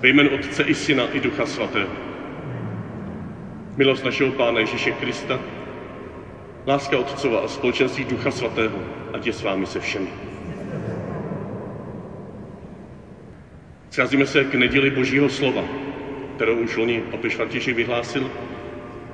Ve 0.00 0.08
jménu 0.08 0.30
Otce 0.30 0.62
i 0.62 0.74
Syna 0.74 1.08
i 1.12 1.20
Ducha 1.20 1.46
Svatého. 1.46 1.88
Milost 3.76 4.04
našeho 4.04 4.32
Pána 4.32 4.60
Ježíše 4.60 4.90
Krista, 4.90 5.40
láska 6.66 6.98
Otcova 6.98 7.40
a 7.40 7.48
společenství 7.48 8.04
Ducha 8.04 8.30
Svatého, 8.30 8.78
ať 9.12 9.26
je 9.26 9.32
s 9.32 9.42
vámi 9.42 9.66
se 9.66 9.80
všemi. 9.80 10.08
Scházíme 13.90 14.26
se 14.26 14.44
k 14.44 14.54
neděli 14.54 14.90
Božího 14.90 15.28
slova, 15.28 15.64
kterou 16.36 16.56
už 16.56 16.76
loni 16.76 17.02
papež 17.10 17.36
František 17.36 17.76
vyhlásil, 17.76 18.30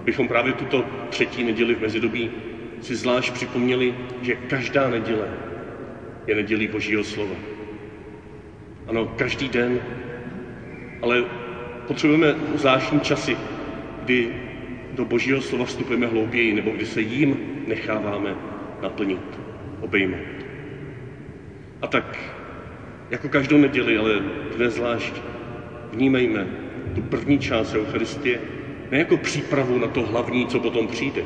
bychom 0.05 0.29
právě 0.29 0.53
tuto 0.53 0.85
třetí 1.09 1.43
neděli 1.43 1.75
v 1.75 1.81
mezidobí 1.81 2.31
si 2.81 2.95
zvlášť 2.95 3.33
připomněli, 3.33 3.95
že 4.23 4.35
každá 4.35 4.91
neděle 4.91 5.29
je 6.27 6.35
nedělí 6.35 6.67
Božího 6.67 7.05
slova. 7.05 7.35
Ano, 8.87 9.07
každý 9.17 9.49
den, 9.49 9.81
ale 11.03 11.25
potřebujeme 11.87 12.35
zvláštní 12.55 13.01
časy, 13.01 13.37
kdy 14.03 14.35
do 14.93 15.05
Božího 15.05 15.41
slova 15.41 15.65
vstupujeme 15.65 16.07
hlouběji, 16.07 16.55
nebo 16.55 16.71
kdy 16.71 16.87
se 16.87 17.01
jím 17.01 17.37
necháváme 17.67 18.35
naplnit, 18.83 19.41
obejmout. 19.81 20.47
A 21.83 21.87
tak, 21.87 22.19
jako 23.11 23.29
každou 23.29 23.57
neděli, 23.57 23.99
ale 23.99 24.21
dnes 24.57 24.75
zvlášť, 24.75 25.15
vnímejme 25.93 26.47
tu 26.95 27.03
první 27.03 27.39
část 27.39 27.75
Eucharistie 27.75 28.41
ne 28.91 28.99
jako 28.99 29.17
přípravu 29.17 29.79
na 29.79 29.87
to 29.87 30.03
hlavní, 30.03 30.47
co 30.47 30.61
potom 30.61 30.89
přijde, 30.89 31.23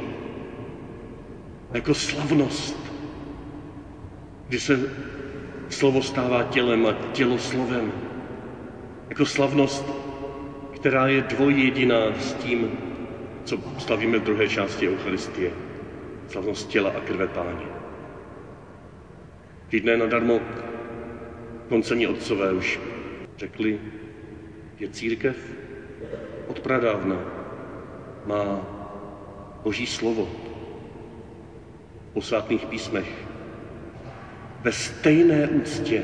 jako 1.73 1.95
slavnost, 1.95 2.93
kdy 4.49 4.61
se 4.61 4.91
slovo 5.69 6.03
stává 6.03 6.43
tělem 6.43 6.87
a 6.87 6.93
tělo 7.13 7.39
slovem. 7.39 7.93
Jako 9.11 9.27
slavnost, 9.27 9.85
která 10.75 11.09
je 11.09 11.23
dvojjediná 11.23 12.15
s 12.19 12.35
tím, 12.35 12.79
co 13.45 13.59
slavíme 13.79 14.19
v 14.19 14.23
druhé 14.23 14.49
části 14.49 14.89
Eucharistie. 14.89 15.51
Slavnost 16.29 16.69
těla 16.69 16.91
a 16.91 17.01
krve 17.01 17.27
páně. 17.27 17.67
Ne 19.83 19.97
nadarmo 19.97 20.41
koncení 21.69 22.07
otcové 22.07 22.53
už 22.53 22.81
řekli, 23.39 23.81
že 24.79 24.89
církev 24.89 25.37
od 26.47 26.61
pradávna 26.61 27.17
má 28.27 28.61
Boží 29.63 29.87
slovo 29.87 30.29
v 32.11 32.13
posvátných 32.13 32.67
písmech 32.67 33.27
ve 34.61 34.73
stejné 34.73 35.49
úctě 35.49 36.03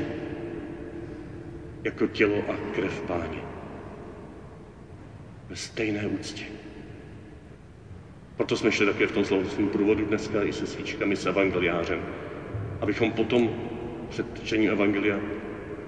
jako 1.87 2.07
tělo 2.07 2.43
a 2.49 2.55
krev 2.75 3.01
páně. 3.01 3.41
Ve 5.49 5.55
stejné 5.55 6.07
úctě. 6.07 6.43
Proto 8.37 8.57
jsme 8.57 8.71
šli 8.71 8.85
také 8.85 9.07
v 9.07 9.11
tom 9.11 9.25
slavnostním 9.25 9.69
průvodu 9.69 10.05
dneska 10.05 10.43
i 10.43 10.53
se 10.53 10.67
svíčkami 10.67 11.15
s 11.15 11.25
evangeliářem, 11.25 12.01
abychom 12.81 13.11
potom 13.11 13.49
před 14.09 14.25
čtením 14.43 14.71
evangelia 14.71 15.19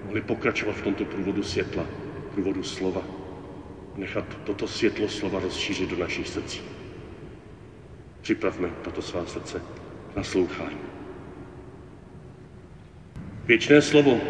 mohli 0.05 0.22
pokračovat 0.22 0.75
v 0.75 0.81
tomto 0.81 1.05
průvodu 1.05 1.44
světla, 1.44 1.86
průvodu 2.33 2.64
slova. 2.64 3.02
Nechat 3.95 4.25
toto 4.44 4.67
světlo 4.67 5.09
slova 5.09 5.39
rozšířit 5.39 5.89
do 5.89 5.97
našich 5.97 6.27
srdcí. 6.27 6.61
Připravme 8.22 8.70
tato 8.81 9.02
svá 9.02 9.25
srdce 9.25 9.61
na 10.16 10.23
slouchání. 10.23 10.80
Věčné 13.45 13.81
slovo 13.81 14.22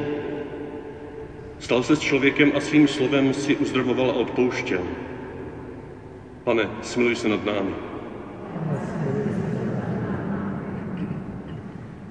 stal 1.59 1.83
se 1.83 1.95
s 1.95 1.99
člověkem 1.99 2.51
a 2.55 2.59
svým 2.59 2.87
slovem 2.87 3.33
si 3.33 3.55
uzdravoval 3.55 4.09
a 4.09 4.13
odpouštěl. 4.13 4.81
Pane, 6.43 6.69
smiluj 6.81 7.15
se 7.15 7.29
nad 7.29 7.45
námi. 7.45 7.73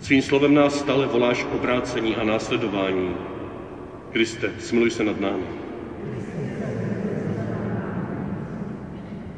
Svým 0.00 0.22
slovem 0.22 0.54
nás 0.54 0.78
stále 0.78 1.06
voláš 1.06 1.46
obrácení 1.54 2.16
a 2.16 2.24
následování. 2.24 3.14
Kriste, 4.12 4.50
smiluj 4.58 4.90
se 4.90 5.04
nad 5.04 5.20
námi. 5.20 5.44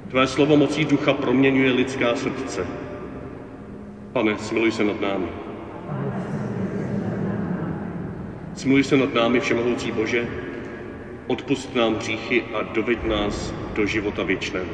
Tvé 0.09 0.27
slovo 0.27 0.57
mocí 0.57 0.85
ducha 0.85 1.13
proměňuje 1.13 1.71
lidská 1.71 2.17
srdce. 2.17 2.67
Pane, 4.13 4.39
smiluj 4.39 4.73
se 4.73 4.85
nad 4.85 5.01
námi. 5.01 5.50
Smiluj 8.61 8.85
se 8.85 8.97
nad 8.97 9.15
námi, 9.15 9.41
Všemohoucí 9.41 9.93
Bože, 9.93 10.29
odpust 11.27 11.75
nám 11.75 11.95
hříchy 11.95 12.45
a 12.55 12.63
doveď 12.63 13.05
nás 13.05 13.55
do 13.75 13.87
života 13.87 14.23
věčného. 14.23 14.67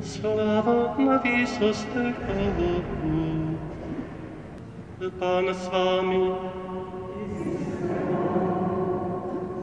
Sláva 0.00 0.94
na 0.98 1.16
výsostech 1.16 2.16
Bohu. 2.56 3.58
Pán 5.18 5.48
s 5.54 5.68
vámi. 5.68 6.30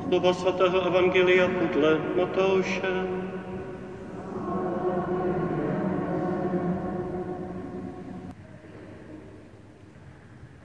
Slova 0.07 0.33
svatého 0.33 0.81
Evangelia 0.87 1.47
podle 1.47 1.97
Matouše. 2.17 3.22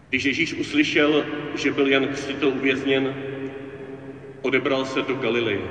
Když 0.09 0.25
Ježíš 0.25 0.55
uslyšel, 0.55 1.27
že 1.55 1.71
byl 1.71 1.87
Jan 1.87 2.09
Křtitel 2.09 2.49
uvězněn, 2.49 3.17
odebral 4.43 4.85
se 4.85 5.03
do 5.03 5.15
Galileje. 5.15 5.71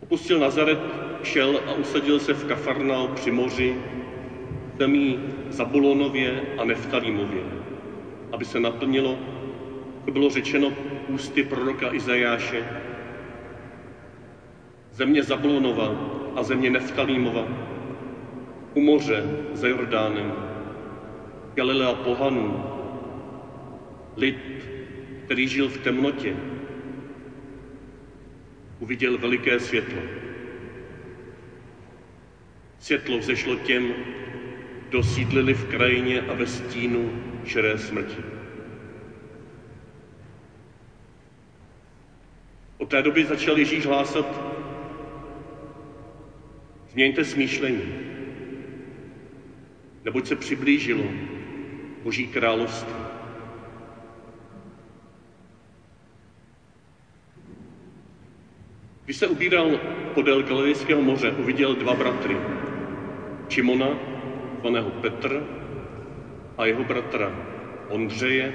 Opustil 0.00 0.38
Nazaret, 0.38 0.78
šel 1.22 1.62
a 1.66 1.72
usadil 1.72 2.18
se 2.18 2.34
v 2.34 2.44
Kafarnal 2.44 3.08
při 3.08 3.30
moři, 3.30 3.78
zemí 4.78 5.20
Zabulonově 5.48 6.44
a 6.56 6.64
Neftalímově, 6.64 7.44
aby 8.32 8.44
se 8.44 8.60
naplnilo, 8.60 9.18
to 10.04 10.10
bylo 10.10 10.30
řečeno 10.30 10.72
ústy 11.06 11.42
proroka 11.42 11.94
Izajáše, 11.94 12.68
země 14.90 15.22
Zabulonova 15.22 16.00
a 16.34 16.42
země 16.42 16.70
Neftalímova, 16.70 17.48
u 18.74 18.80
moře 18.80 19.30
za 19.52 19.68
Jordánem, 19.68 20.51
Galilea 21.54 21.94
pohanů, 21.94 22.64
lid, 24.16 24.36
který 25.24 25.48
žil 25.48 25.68
v 25.68 25.78
temnotě, 25.78 26.36
uviděl 28.78 29.18
veliké 29.18 29.60
světlo. 29.60 30.02
Světlo 32.78 33.18
vzešlo 33.18 33.56
těm, 33.56 33.94
kdo 34.88 35.02
sídlili 35.02 35.54
v 35.54 35.64
krajině 35.64 36.20
a 36.20 36.34
ve 36.34 36.46
stínu 36.46 37.22
šeré 37.44 37.78
smrti. 37.78 38.22
Od 42.78 42.88
té 42.88 43.02
doby 43.02 43.24
začal 43.24 43.58
Ježíš 43.58 43.86
hlásat, 43.86 44.40
změňte 46.90 47.24
smýšlení, 47.24 47.94
neboť 50.04 50.26
se 50.26 50.36
přiblížilo 50.36 51.04
Boží 52.02 52.26
království. 52.26 52.94
Když 59.04 59.16
se 59.16 59.26
ubíral 59.26 59.70
podél 60.14 60.42
Galilejského 60.42 61.02
moře, 61.02 61.30
uviděl 61.30 61.74
dva 61.74 61.94
bratry. 61.94 62.36
Šimona, 63.48 63.88
zvaného 64.60 64.90
Petr, 64.90 65.42
a 66.58 66.64
jeho 66.64 66.84
bratra 66.84 67.32
Ondřeje, 67.88 68.52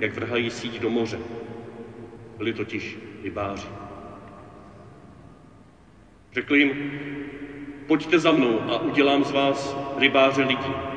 jak 0.00 0.14
vrhají 0.14 0.50
síť 0.50 0.80
do 0.80 0.90
moře. 0.90 1.18
Byli 2.36 2.52
totiž 2.52 2.98
rybáři. 3.22 3.68
Řekl 6.32 6.54
jim, 6.54 6.70
pojďte 7.86 8.18
za 8.18 8.32
mnou 8.32 8.60
a 8.60 8.78
udělám 8.78 9.24
z 9.24 9.30
vás 9.30 9.76
rybáře 9.98 10.42
lidí. 10.42 10.91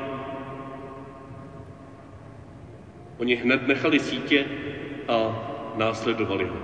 Oni 3.18 3.34
hned 3.34 3.66
nechali 3.66 3.98
sítě 3.98 4.46
a 5.08 5.16
následovali 5.76 6.44
ho. 6.44 6.56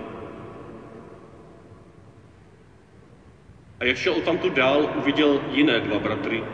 A 3.80 3.84
jak 3.84 3.96
šel 3.96 4.20
tamto 4.20 4.48
dál, 4.48 4.90
uviděl 4.96 5.40
jiné 5.50 5.80
dva 5.80 5.98
bratry, 5.98 6.44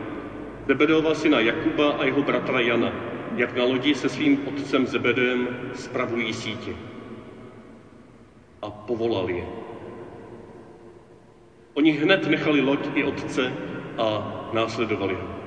Zebedeova 0.67 1.13
syna 1.13 1.39
Jakuba 1.39 1.91
a 1.91 2.03
jeho 2.03 2.21
bratra 2.21 2.59
Jana, 2.59 2.93
jak 3.35 3.55
na 3.55 3.63
lodi 3.63 3.95
se 3.95 4.09
svým 4.09 4.47
otcem 4.47 4.87
Zebedeem 4.87 5.47
spravují 5.73 6.33
sítě. 6.33 6.75
A 8.61 8.69
povolal 8.69 9.29
je. 9.29 9.45
Oni 11.73 11.91
hned 11.91 12.27
nechali 12.27 12.61
loď 12.61 12.79
i 12.93 13.03
otce 13.03 13.53
a 13.97 14.07
následovali 14.53 15.13
ho. 15.13 15.38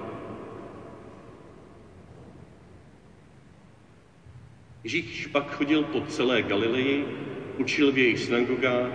Ježíš 4.85 5.27
pak 5.27 5.51
chodil 5.51 5.83
po 5.83 6.01
celé 6.01 6.43
Galileji, 6.43 7.07
učil 7.57 7.93
v 7.93 7.99
jejich 7.99 8.19
synagogách, 8.19 8.93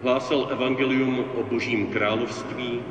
hlásal 0.00 0.46
evangelium 0.50 1.24
o 1.34 1.42
božím 1.42 1.86
království 1.86 2.82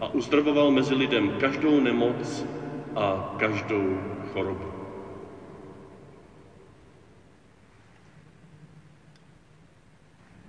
a 0.00 0.14
uzdravoval 0.14 0.70
mezi 0.70 0.94
lidem 0.94 1.30
každou 1.30 1.80
nemoc 1.80 2.46
a 2.94 3.34
každou 3.38 4.02
chorobu. 4.32 4.68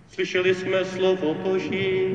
Slyšeli 0.08 0.54
jsme 0.54 0.86
slovo 0.86 1.34
Boží. 1.34 2.12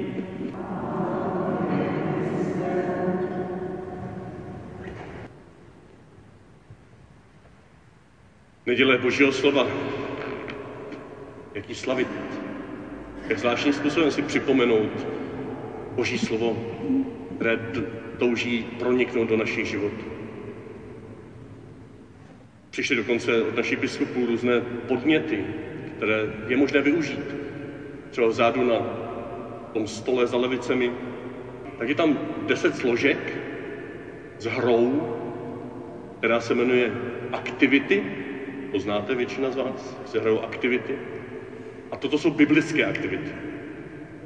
Neděle 8.66 8.96
Božího 8.98 9.32
slova, 9.32 9.66
jak 11.54 11.68
ji 11.68 11.74
slavit, 11.74 12.08
jak 13.28 13.38
zvláštním 13.38 13.72
způsobem 13.72 14.10
si 14.10 14.22
připomenout 14.22 15.06
Boží 15.90 16.18
slovo, 16.18 16.58
které 17.36 17.58
touží 18.16 18.66
proniknout 18.78 19.28
do 19.28 19.36
našich 19.36 19.66
životů. 19.66 20.04
Přišly 22.70 22.96
dokonce 22.96 23.42
od 23.42 23.56
našich 23.56 23.78
biskupů 23.78 24.26
různé 24.26 24.60
podněty, 24.60 25.44
které 25.96 26.28
je 26.48 26.56
možné 26.56 26.80
využít. 26.80 27.36
Třeba 28.10 28.26
vzadu 28.26 28.62
na 28.62 28.86
tom 29.72 29.86
stole 29.86 30.26
za 30.26 30.36
levicemi, 30.36 30.92
tak 31.78 31.88
je 31.88 31.94
tam 31.94 32.19
deset 32.46 32.76
složek 32.76 33.38
s 34.38 34.44
hrou, 34.44 35.06
která 36.19 36.40
se 36.40 36.54
jmenuje 36.54 36.92
aktivity, 37.32 38.25
to 38.76 38.81
znáte 38.81 39.14
většina 39.14 39.50
z 39.50 39.56
vás, 39.56 39.96
se 40.06 40.20
hrajou 40.20 40.40
aktivity. 40.40 40.99
A 41.90 41.96
toto 41.96 42.19
jsou 42.19 42.31
biblické 42.31 42.84
aktivity. 42.84 43.32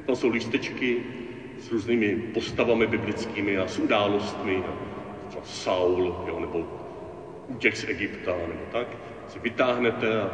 To 0.06 0.16
jsou 0.16 0.28
lístečky 0.28 1.02
s 1.58 1.72
různými 1.72 2.16
postavami 2.34 2.86
biblickými 2.86 3.58
a 3.58 3.66
s 3.66 3.78
událostmi, 3.78 4.62
třeba 5.28 5.44
Saul, 5.44 6.24
jo, 6.26 6.40
nebo 6.40 6.66
útěk 7.48 7.76
z 7.76 7.84
Egypta, 7.88 8.32
nebo 8.48 8.60
tak. 8.72 8.86
Si 9.28 9.38
vytáhnete 9.38 10.20
a 10.20 10.30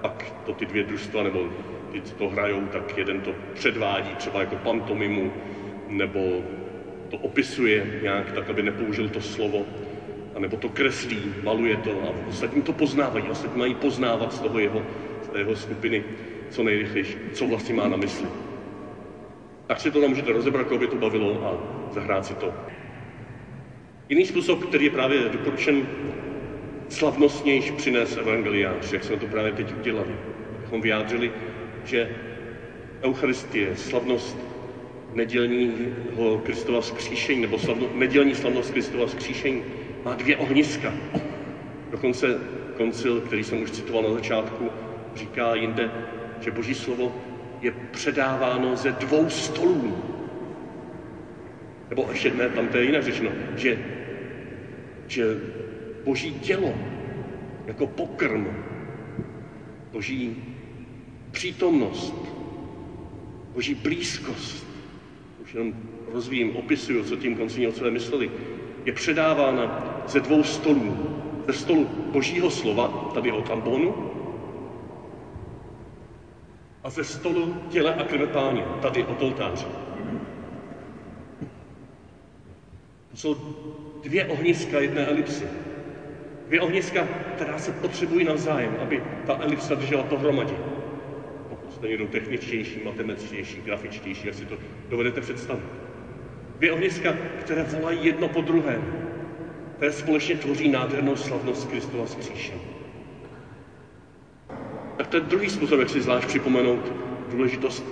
pak 0.00 0.32
to 0.46 0.52
ty 0.52 0.66
dvě 0.66 0.82
družstva, 0.82 1.22
nebo 1.22 1.48
ty, 1.92 2.02
co 2.02 2.14
to 2.14 2.28
hrajou, 2.28 2.66
tak 2.66 2.98
jeden 2.98 3.20
to 3.20 3.34
předvádí 3.54 4.14
třeba 4.14 4.40
jako 4.40 4.56
pantomimu, 4.56 5.32
nebo 5.88 6.42
to 7.10 7.16
opisuje 7.16 7.98
nějak 8.02 8.32
tak, 8.32 8.50
aby 8.50 8.62
nepoužil 8.62 9.08
to 9.08 9.20
slovo 9.20 9.66
nebo 10.38 10.56
to 10.56 10.68
kreslí, 10.68 11.34
maluje 11.42 11.76
to 11.76 11.90
a 11.90 12.28
ostatní 12.28 12.62
to 12.62 12.72
poznávají. 12.72 13.24
Ostatní 13.30 13.58
mají 13.58 13.74
poznávat 13.74 14.32
z 14.32 14.40
toho 14.40 14.58
jeho, 14.58 14.82
z 15.22 15.28
té 15.28 15.38
jeho 15.38 15.56
skupiny 15.56 16.04
co 16.50 16.62
nejrychlejší, 16.62 17.16
co 17.32 17.46
vlastně 17.46 17.74
má 17.74 17.88
na 17.88 17.96
mysli. 17.96 18.28
Tak 19.66 19.80
si 19.80 19.90
to 19.90 20.00
tam 20.00 20.10
můžete 20.10 20.32
rozebrat, 20.32 20.66
koho 20.66 20.78
by 20.78 20.86
to 20.86 20.96
bavilo 20.96 21.44
a 21.44 21.56
zahrát 21.94 22.26
si 22.26 22.34
to. 22.34 22.52
Jiný 24.08 24.26
způsob, 24.26 24.64
který 24.64 24.84
je 24.84 24.90
právě 24.90 25.28
doporučen 25.28 25.86
slavnostnější 26.88 27.72
přinést 27.72 28.16
evangeliář, 28.16 28.92
jak 28.92 29.04
jsme 29.04 29.16
to 29.16 29.26
právě 29.26 29.52
teď 29.52 29.74
udělali. 29.78 30.16
Abychom 30.58 30.80
vyjádřili, 30.80 31.32
že 31.84 32.16
Eucharistie, 33.02 33.76
slavnost 33.76 34.36
nedělního 35.14 36.38
Kristova 36.44 36.80
vzkříšení, 36.80 37.40
nebo 37.40 37.58
slavno, 37.58 37.86
nedělní 37.94 38.34
slavnost 38.34 38.70
Kristova 38.70 39.06
vzkříšení, 39.06 39.62
má 40.04 40.14
dvě 40.14 40.36
ohniska. 40.36 40.92
Dokonce 41.90 42.38
koncil, 42.76 43.20
který 43.20 43.44
jsem 43.44 43.62
už 43.62 43.70
citoval 43.70 44.02
na 44.02 44.12
začátku, 44.12 44.70
říká 45.14 45.54
jinde, 45.54 45.90
že 46.40 46.50
Boží 46.50 46.74
slovo 46.74 47.12
je 47.60 47.70
předáváno 47.90 48.76
ze 48.76 48.92
dvou 48.92 49.28
stolů. 49.28 49.98
Nebo 51.90 52.06
ještě 52.10 52.30
ne, 52.30 52.48
tam 52.48 52.68
to 52.68 52.76
je 52.76 52.84
jinak 52.84 53.02
řečeno, 53.02 53.30
že, 53.56 53.78
že 55.06 55.40
Boží 56.04 56.32
tělo 56.32 56.74
jako 57.66 57.86
pokrm, 57.86 58.46
Boží 59.92 60.36
přítomnost, 61.30 62.14
Boží 63.54 63.74
blízkost, 63.74 64.66
už 65.42 65.54
jenom 65.54 65.74
rozvíjím, 66.12 66.56
opisuju, 66.56 67.04
co 67.04 67.16
tím 67.16 67.36
koncilní 67.36 67.66
otcové 67.66 67.90
mysleli, 67.90 68.30
je 68.88 68.92
předávána 68.92 69.84
ze 70.06 70.20
dvou 70.20 70.42
stolů. 70.42 70.96
Ze 71.46 71.52
stolu 71.52 71.84
božího 72.12 72.50
slova, 72.50 72.88
tady 73.14 73.32
od 73.32 73.50
ambonu, 73.50 73.94
a 76.82 76.90
ze 76.90 77.04
stolu 77.04 77.54
těle 77.68 77.94
a 77.94 78.04
krve 78.04 78.26
páně, 78.26 78.64
tady 78.80 79.04
od 79.04 79.22
oltáře. 79.22 79.66
To 83.10 83.16
jsou 83.16 83.34
dvě 84.02 84.24
ohniska 84.24 84.80
jedné 84.80 85.06
elipsy. 85.06 85.48
Dvě 86.46 86.60
ohniska, 86.60 87.04
která 87.34 87.58
se 87.58 87.72
potřebují 87.72 88.24
navzájem, 88.24 88.76
aby 88.82 89.02
ta 89.26 89.36
elipsa 89.40 89.74
držela 89.74 90.02
pohromadě. 90.02 90.54
Pokud 91.48 91.72
jste 91.72 91.88
někdo 91.88 92.06
techničtější, 92.06 92.80
matematičtější, 92.84 93.60
grafičtější, 93.60 94.26
jak 94.26 94.34
si 94.34 94.44
to 94.44 94.56
dovedete 94.88 95.20
představit. 95.20 95.87
Dvě 96.58 96.72
ohniska, 96.72 97.14
které 97.40 97.62
volají 97.62 98.04
jedno 98.04 98.28
po 98.28 98.40
druhém, 98.40 98.82
které 99.76 99.92
společně 99.92 100.36
tvoří 100.36 100.68
nádhernou 100.68 101.16
slavnost 101.16 101.68
Kristova 101.68 102.06
skříšení. 102.06 102.60
Tak 104.96 105.06
to 105.06 105.16
je 105.16 105.20
druhý 105.20 105.48
způsob, 105.48 105.78
jak 105.78 105.88
si 105.88 106.00
zvlášť 106.00 106.26
připomenout 106.28 106.92
důležitost 107.30 107.84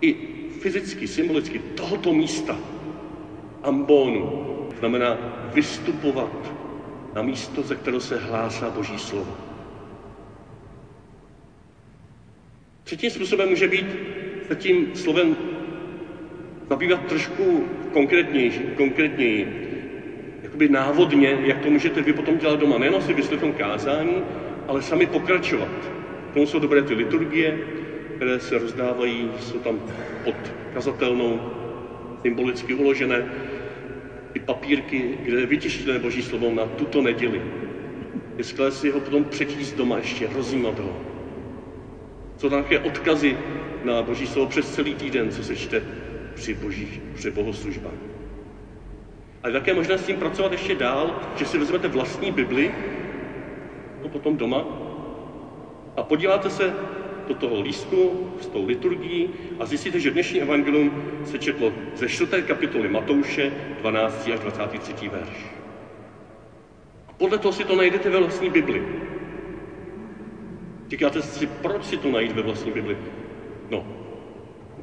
i 0.00 0.14
fyzicky, 0.48 1.06
symbolicky 1.06 1.58
tohoto 1.58 2.12
místa, 2.12 2.58
ambonu, 3.62 4.32
znamená 4.78 5.18
vystupovat 5.54 6.54
na 7.14 7.22
místo, 7.22 7.62
ze 7.62 7.76
kterého 7.76 8.00
se 8.00 8.16
hlásá 8.18 8.70
Boží 8.70 8.98
slovo. 8.98 9.36
Třetím 12.84 13.10
způsobem 13.10 13.48
může 13.48 13.68
být 13.68 13.86
se 14.48 14.54
tím 14.56 14.96
slovem 14.96 15.49
zabývat 16.70 17.00
trošku 17.06 17.64
konkrétněji, 17.92 18.50
konkrétněji, 18.76 19.46
jakoby 20.42 20.68
návodně, 20.68 21.38
jak 21.42 21.58
to 21.58 21.70
můžete 21.70 22.02
vy 22.02 22.12
potom 22.12 22.38
dělat 22.38 22.60
doma. 22.60 22.78
Nejenom 22.78 23.02
si 23.02 23.12
vyslechnout 23.12 23.54
kázání, 23.54 24.22
ale 24.68 24.82
sami 24.82 25.06
pokračovat. 25.06 25.68
K 26.30 26.34
tomu 26.34 26.46
jsou 26.46 26.58
dobré 26.58 26.82
ty 26.82 26.94
liturgie, 26.94 27.58
které 28.16 28.40
se 28.40 28.58
rozdávají, 28.58 29.30
jsou 29.40 29.58
tam 29.58 29.80
pod 30.24 30.34
kazatelnou, 30.74 31.40
symbolicky 32.22 32.74
uložené, 32.74 33.24
ty 34.32 34.38
papírky, 34.38 35.18
kde 35.22 35.40
je 35.40 35.46
vytištěné 35.46 35.98
Boží 35.98 36.22
slovo 36.22 36.50
na 36.50 36.66
tuto 36.66 37.02
neděli. 37.02 37.42
Je 38.38 38.44
skvělé 38.44 38.70
si 38.70 38.90
ho 38.90 39.00
potom 39.00 39.24
přečíst 39.24 39.72
doma 39.72 39.96
ještě, 39.96 40.28
rozjímat 40.34 40.78
ho. 40.78 40.96
Jsou 42.36 42.48
tam 42.48 42.58
nějaké 42.58 42.78
odkazy 42.78 43.36
na 43.84 44.02
Boží 44.02 44.26
slovo 44.26 44.46
přes 44.46 44.74
celý 44.74 44.94
týden, 44.94 45.30
co 45.30 45.42
se 45.42 45.56
čte 45.56 45.82
při 46.40 46.54
božích, 46.54 47.00
při 47.14 47.30
bohoslužbách. 47.30 48.00
Ale 49.42 49.52
také 49.52 49.74
možná 49.74 49.98
s 49.98 50.06
tím 50.06 50.16
pracovat 50.16 50.52
ještě 50.52 50.74
dál, 50.74 51.20
že 51.36 51.46
si 51.46 51.58
vezmete 51.58 51.88
vlastní 51.88 52.32
Bibli, 52.32 52.74
to 54.02 54.08
potom 54.08 54.36
doma, 54.36 54.64
a 55.96 56.02
podíváte 56.02 56.50
se 56.50 56.72
do 57.28 57.34
toho 57.34 57.60
lístku 57.60 58.30
s 58.40 58.46
tou 58.46 58.66
liturgií 58.66 59.28
a 59.60 59.66
zjistíte, 59.66 60.00
že 60.00 60.10
dnešní 60.10 60.40
evangelium 60.40 61.02
se 61.24 61.38
četlo 61.38 61.72
ze 61.94 62.08
4. 62.08 62.42
kapitoly 62.42 62.88
Matouše 62.88 63.52
12. 63.80 64.30
až 64.34 64.40
23. 64.40 65.08
verš. 65.08 65.36
A 67.08 67.12
podle 67.12 67.38
toho 67.38 67.52
si 67.52 67.64
to 67.64 67.76
najdete 67.76 68.10
ve 68.10 68.18
vlastní 68.18 68.50
Bibli. 68.50 68.86
Říkáte 70.88 71.22
si, 71.22 71.46
proč 71.46 71.84
si 71.84 71.96
to 71.96 72.10
najít 72.10 72.32
ve 72.32 72.42
vlastní 72.42 72.72
Bibli? 72.72 72.96
No, 73.70 73.99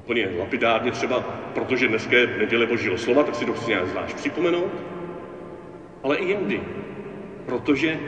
úplně 0.07 0.29
lapidárně 0.37 0.91
třeba, 0.91 1.19
protože 1.53 1.87
dneska 1.87 2.15
je 2.15 2.27
neděle 2.27 2.65
Božího 2.65 2.97
slova, 2.97 3.23
tak 3.23 3.35
si 3.35 3.45
to 3.45 3.53
chci 3.53 3.69
nějak 3.69 3.87
zvlášť 3.87 4.15
připomenout, 4.15 4.71
ale 6.03 6.17
i 6.17 6.25
jindy, 6.25 6.61
protože 7.45 7.99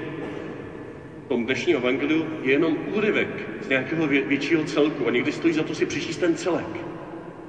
v 1.25 1.27
tom 1.27 1.46
dnešním 1.46 1.75
evangeliu 1.75 2.25
je 2.44 2.51
jenom 2.51 2.77
úryvek 2.96 3.27
z 3.62 3.68
nějakého 3.68 4.08
většího 4.08 4.63
celku 4.63 5.08
a 5.08 5.12
někdy 5.12 5.32
stojí 5.32 5.53
za 5.53 5.63
to 5.63 5.75
si 5.75 5.86
přečíst 5.86 6.18
ten 6.18 6.36
celek. 6.36 6.72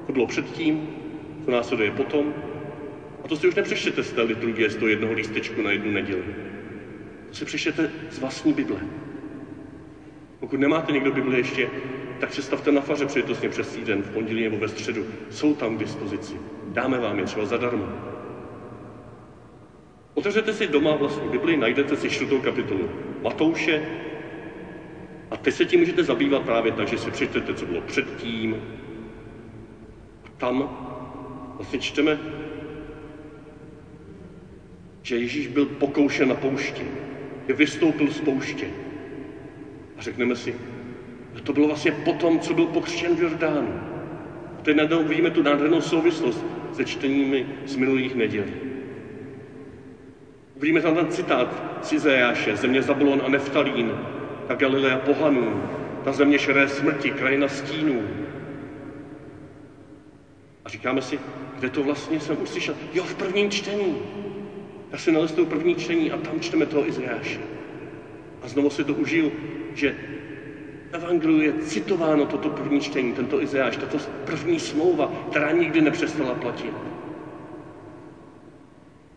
To 0.07 0.13
bylo 0.13 0.27
předtím, 0.27 0.89
co 1.45 1.51
následuje 1.51 1.91
potom. 1.91 2.35
A 3.25 3.29
to 3.29 3.37
si 3.37 3.49
už 3.49 3.55
nepřečtete 3.55 4.03
z 4.03 4.13
té 4.13 4.23
liturgie, 4.23 4.71
z 4.71 4.77
toho 4.77 4.89
jednoho 4.89 5.13
lístečku 5.13 5.63
na 5.63 5.71
jednu 5.71 5.93
neděli. 5.93 6.25
To 7.29 7.35
si 7.35 7.45
přečtete 7.45 7.91
z 8.11 8.19
vlastní 8.19 8.53
Bible. 8.53 8.81
Pokud 10.41 10.61
nemáte 10.61 10.93
někdo 10.93 11.11
Bibli 11.13 11.37
ještě, 11.37 11.71
tak 12.19 12.33
se 12.33 12.43
stavte 12.43 12.73
na 12.73 12.81
faře 12.81 13.07
příležitostně 13.07 13.49
přes 13.49 13.73
týden, 13.73 14.03
v 14.03 14.11
pondělí 14.11 14.43
nebo 14.43 14.59
ve 14.59 14.69
středu. 14.69 15.07
Jsou 15.29 15.55
tam 15.55 15.77
k 15.77 15.79
dispozici. 15.79 16.41
Dáme 16.67 16.99
vám 16.99 17.19
je 17.19 17.25
třeba 17.25 17.45
zadarmo. 17.45 17.91
Otevřete 20.15 20.53
si 20.55 20.67
doma 20.67 20.95
vlastní 20.95 21.29
Bibli, 21.29 21.57
najdete 21.57 21.97
si 21.97 22.11
čtvrtou 22.11 22.41
kapitolu 22.41 22.91
Matouše 23.23 23.83
A 25.31 25.37
teď 25.37 25.55
se 25.55 25.65
tím 25.65 25.81
můžete 25.81 26.05
zabývat 26.05 26.45
právě 26.45 26.73
tak, 26.73 26.89
že 26.89 26.99
si 26.99 27.11
přečtete, 27.11 27.55
co 27.55 27.67
bylo 27.67 27.81
předtím. 27.81 28.63
A 30.25 30.29
tam 30.37 30.71
vlastně 31.59 31.79
čteme, 31.79 32.19
že 35.03 35.17
Ježíš 35.19 35.47
byl 35.47 35.67
pokoušen 35.67 36.29
na 36.29 36.35
poušti, 36.35 36.91
že 37.49 37.55
vystoupil 37.55 38.11
z 38.11 38.21
pouště. 38.21 38.90
A 40.01 40.03
řekneme 40.03 40.35
si, 40.35 40.55
že 41.35 41.41
to 41.41 41.53
bylo 41.53 41.67
vlastně 41.67 41.91
potom, 41.91 42.39
co 42.39 42.55
byl 42.55 42.67
pokřtěn 42.67 43.15
v 43.15 43.21
Jordánu. 43.21 43.81
A 44.59 44.63
teď 44.63 44.77
najednou 44.77 45.05
vidíme 45.05 45.31
tu 45.31 45.43
nádhernou 45.43 45.81
souvislost 45.81 46.47
se 46.73 46.85
čteními 46.85 47.47
z 47.67 47.77
minulých 47.77 48.15
nedělí. 48.15 48.57
Uvidíme 50.55 50.81
tam 50.81 50.95
ten 50.95 51.07
citát 51.07 51.63
z 51.81 51.93
Izajáše, 51.93 52.57
země 52.57 52.83
Zabulon 52.83 53.23
a 53.25 53.29
Neftalín, 53.29 53.97
ta 54.47 54.55
Galilea 54.55 54.97
pohanů, 54.97 55.63
ta 56.05 56.13
země 56.13 56.39
šeré 56.39 56.69
smrti, 56.69 57.11
krajina 57.11 57.49
stínů. 57.49 58.09
A 60.65 60.69
říkáme 60.69 61.03
si, 61.03 61.21
kde 61.59 61.69
to 61.69 61.83
vlastně 61.83 62.21
jsem 62.21 62.43
uslyšel? 62.43 62.75
Jo, 62.93 63.05
v 63.05 63.15
prvním 63.15 63.51
čtení. 63.51 63.97
Já 64.93 64.99
si 64.99 65.13
nalistuju 65.13 65.47
první 65.47 65.75
čtení 65.77 66.11
a 66.11 66.17
tam 66.17 66.41
čteme 66.41 66.67
toho 66.67 66.87
Izajáše. 66.89 67.60
A 68.43 68.49
znovu 68.49 68.71
si 68.71 68.85
to 68.85 68.95
užiju, 68.95 69.33
že 69.75 69.95
Evangeliu 70.93 71.41
je 71.41 71.53
citováno 71.53 72.27
toto 72.27 72.49
první 72.51 72.81
čtení, 72.81 73.13
tento 73.13 73.43
Izajáš, 73.43 73.77
tato 73.77 73.99
první 74.25 74.59
smlouva, 74.59 75.11
která 75.31 75.51
nikdy 75.51 75.81
nepřestala 75.81 76.35
platit. 76.35 76.75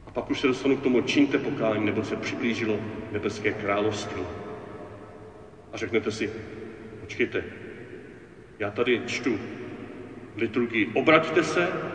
A 0.08 0.12
pak 0.12 0.30
už 0.30 0.40
se 0.40 0.48
dostanu 0.48 0.76
k 0.76 0.82
tomu, 0.82 1.02
čiňte 1.02 1.38
pokání, 1.38 1.86
nebo 1.86 2.04
se 2.04 2.16
přiblížilo 2.16 2.80
nebeské 3.12 3.52
království. 3.52 4.22
A 5.72 5.78
řeknete 5.78 6.12
si, 6.12 6.30
počkejte, 7.00 7.44
já 8.60 8.70
tady 8.70 9.02
čtu 9.06 9.40
liturgii, 10.36 10.92
obraťte 10.94 11.44
se, 11.44 11.93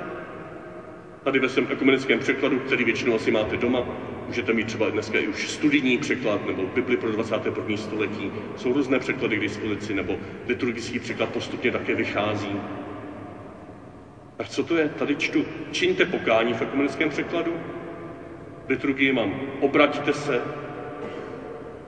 tady 1.25 1.38
ve 1.38 1.48
svém 1.48 1.66
ekumenickém 1.70 2.18
překladu, 2.18 2.58
který 2.58 2.84
většinou 2.84 3.14
asi 3.14 3.30
máte 3.30 3.56
doma, 3.56 3.84
můžete 4.26 4.52
mít 4.52 4.66
třeba 4.66 4.90
dneska 4.90 5.18
i 5.18 5.26
už 5.26 5.48
studijní 5.48 5.98
překlad 5.98 6.46
nebo 6.46 6.66
Bibli 6.66 6.96
pro 6.96 7.10
21. 7.10 7.76
století. 7.76 8.30
Jsou 8.56 8.72
různé 8.72 8.98
překlady 8.98 9.37
k 9.37 9.40
dispozici, 9.40 9.94
nebo 9.94 10.18
liturgický 10.46 10.98
překlad 10.98 11.30
postupně 11.30 11.70
také 11.70 11.94
vychází. 11.94 12.56
Tak 14.37 14.48
co 14.48 14.62
to 14.62 14.76
je? 14.76 14.88
Tady 14.88 15.16
čtu, 15.16 15.44
čiňte 15.70 16.04
pokání 16.04 16.52
v 16.52 16.62
ekumenickém 16.62 17.08
překladu. 17.08 17.60
Liturgii 18.68 19.12
mám, 19.12 19.34
obraťte 19.60 20.12
se. 20.12 20.42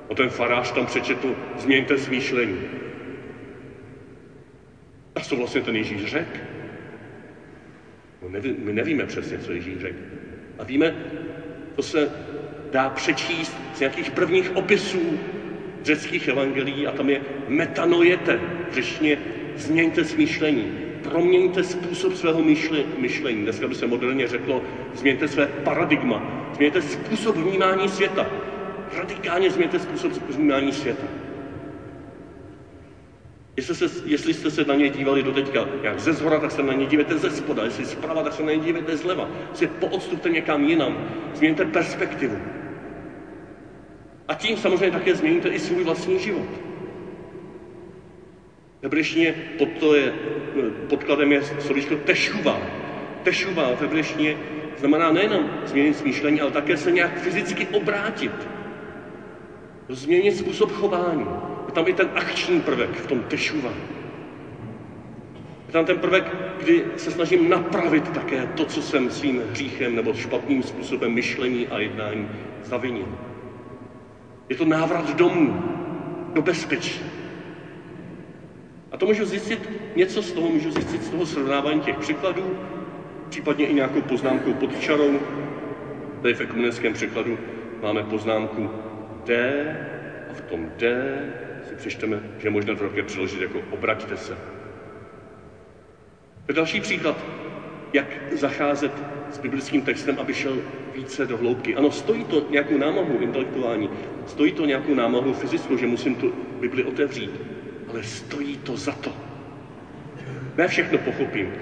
O 0.08 0.14
ten 0.14 0.28
farář 0.28 0.72
tam 0.72 0.86
přečetl, 0.86 1.36
změňte 1.56 1.98
smýšlení. 1.98 2.60
A 5.14 5.20
co 5.20 5.36
vlastně 5.36 5.60
ten 5.60 5.76
Ježíš 5.76 6.04
řekl? 6.04 6.59
No 8.22 8.28
neví, 8.28 8.54
my 8.58 8.72
nevíme 8.72 9.06
přesně, 9.06 9.38
co 9.38 9.52
Ježíš 9.52 9.78
řekl. 9.78 9.98
A 10.58 10.64
víme, 10.64 10.94
to 11.76 11.82
se 11.82 12.10
dá 12.70 12.88
přečíst 12.88 13.56
z 13.74 13.80
nějakých 13.80 14.10
prvních 14.10 14.56
opisů 14.56 15.18
řeckých 15.82 16.28
evangelií 16.28 16.86
a 16.86 16.92
tam 16.92 17.10
je 17.10 17.20
metanojete, 17.48 18.40
řečně 18.72 19.18
změňte 19.56 20.04
smýšlení, 20.04 20.72
proměňte 21.02 21.62
způsob 21.62 22.14
svého 22.14 22.42
myšlení. 22.96 23.42
Dneska 23.42 23.68
by 23.68 23.74
se 23.74 23.86
moderně 23.86 24.26
řeklo, 24.26 24.62
změňte 24.94 25.28
své 25.28 25.46
paradigma, 25.46 26.22
změňte 26.54 26.82
způsob 26.82 27.36
vnímání 27.36 27.88
světa. 27.88 28.26
Radikálně 28.96 29.50
změňte 29.50 29.78
způsob 29.78 30.12
vnímání 30.12 30.72
světa. 30.72 31.06
Jestli, 33.56 33.74
se, 33.74 33.86
jestli 34.04 34.34
jste 34.34 34.50
se 34.50 34.64
na 34.64 34.74
ně 34.74 34.88
dívali 34.88 35.22
do 35.22 35.32
teďka 35.32 35.68
jak 35.82 35.98
ze 35.98 36.12
zhora, 36.12 36.38
tak 36.38 36.50
se 36.50 36.62
na 36.62 36.72
ně 36.72 36.86
dívejte 36.86 37.18
ze 37.18 37.30
spoda. 37.30 37.64
Jestli 37.64 37.84
zprava, 37.84 38.22
tak 38.22 38.32
se 38.32 38.42
na 38.42 38.52
ně 38.52 38.58
dívejte 38.58 38.96
zleva. 38.96 39.28
Jestli 39.50 39.66
poodstupte 39.66 40.30
někam 40.30 40.64
jinam. 40.64 41.00
Změňte 41.32 41.64
perspektivu. 41.64 42.42
A 44.28 44.34
tím 44.34 44.56
samozřejmě 44.56 44.90
také 44.90 45.14
změníte 45.14 45.48
i 45.48 45.58
svůj 45.58 45.84
vlastní 45.84 46.18
život. 46.18 46.62
Hebrejštině 48.82 49.32
pod 49.56 49.78
to 49.78 49.94
je, 49.94 50.14
podkladem 50.86 51.32
je 51.32 51.42
slovíčko 51.42 51.96
tešuva. 51.96 52.76
Tešuva 53.22 53.74
v 53.74 53.80
hebrejštině 53.80 54.38
znamená 54.76 55.10
nejenom 55.10 55.50
změnit 55.64 55.94
smýšlení, 55.94 56.40
ale 56.40 56.50
také 56.50 56.76
se 56.76 56.92
nějak 56.92 57.18
fyzicky 57.18 57.66
obrátit. 57.66 58.50
Změnit 59.88 60.32
způsob 60.36 60.70
chování. 60.72 61.49
Je 61.70 61.74
tam 61.74 61.88
i 61.88 61.92
ten 61.92 62.08
akční 62.14 62.60
prvek 62.60 62.96
v 62.96 63.06
tom 63.06 63.22
tešuva. 63.22 63.72
Je 65.66 65.72
tam 65.72 65.84
ten 65.84 65.98
prvek, 65.98 66.32
kdy 66.56 66.84
se 66.96 67.10
snažím 67.10 67.48
napravit 67.48 68.10
také 68.10 68.46
to, 68.46 68.64
co 68.64 68.82
jsem 68.82 69.10
svým 69.10 69.42
hříchem 69.50 69.94
nebo 69.94 70.12
špatným 70.12 70.62
způsobem 70.62 71.12
myšlení 71.12 71.66
a 71.68 71.78
jednání 71.78 72.28
zavinil. 72.60 73.08
Je 74.48 74.56
to 74.56 74.64
návrat 74.64 75.10
domů, 75.10 75.58
do 76.32 76.42
bezpečí. 76.42 77.04
A 78.90 78.96
to 78.96 79.06
můžu 79.06 79.24
zjistit, 79.24 79.70
něco 79.94 80.22
z 80.22 80.32
toho 80.32 80.50
můžu 80.50 80.70
zjistit 80.70 81.02
z 81.02 81.10
toho 81.10 81.26
srovnávání 81.26 81.80
těch 81.80 81.96
překladů, 81.96 82.56
případně 83.28 83.66
i 83.66 83.74
nějakou 83.74 84.02
poznámkou 84.02 84.54
pod 84.54 84.78
čarou. 84.78 85.20
Tady 86.20 86.34
v 86.34 86.40
ekumenickém 86.40 86.92
překladu 86.92 87.38
máme 87.82 88.02
poznámku 88.02 88.70
D 89.24 89.64
a 90.28 90.32
v 90.32 90.40
tom 90.40 90.70
D 90.76 91.49
přečteme, 91.80 92.20
že 92.38 92.46
je 92.46 92.50
možné 92.50 92.74
to 92.74 92.88
také 92.88 93.02
přeložit 93.02 93.40
jako 93.40 93.62
obraťte 93.70 94.16
se. 94.16 94.36
To 96.46 96.52
další 96.52 96.80
příklad, 96.80 97.24
jak 97.92 98.06
zacházet 98.30 98.92
s 99.30 99.38
biblickým 99.38 99.82
textem, 99.82 100.16
aby 100.18 100.34
šel 100.34 100.62
více 100.94 101.26
do 101.26 101.36
hloubky. 101.36 101.74
Ano, 101.74 101.90
stojí 101.90 102.24
to 102.24 102.46
nějakou 102.50 102.76
námahu 102.76 103.18
intelektuální, 103.18 103.90
stojí 104.26 104.52
to 104.52 104.64
nějakou 104.64 104.94
námahu 104.94 105.32
fyzickou, 105.32 105.76
že 105.76 105.86
musím 105.86 106.14
tu 106.14 106.32
Bibli 106.60 106.84
otevřít, 106.84 107.30
ale 107.88 108.02
stojí 108.02 108.56
to 108.56 108.76
za 108.76 108.92
to. 108.92 109.12
Ne 110.56 110.68
všechno 110.68 110.98
pochopím. 110.98 111.52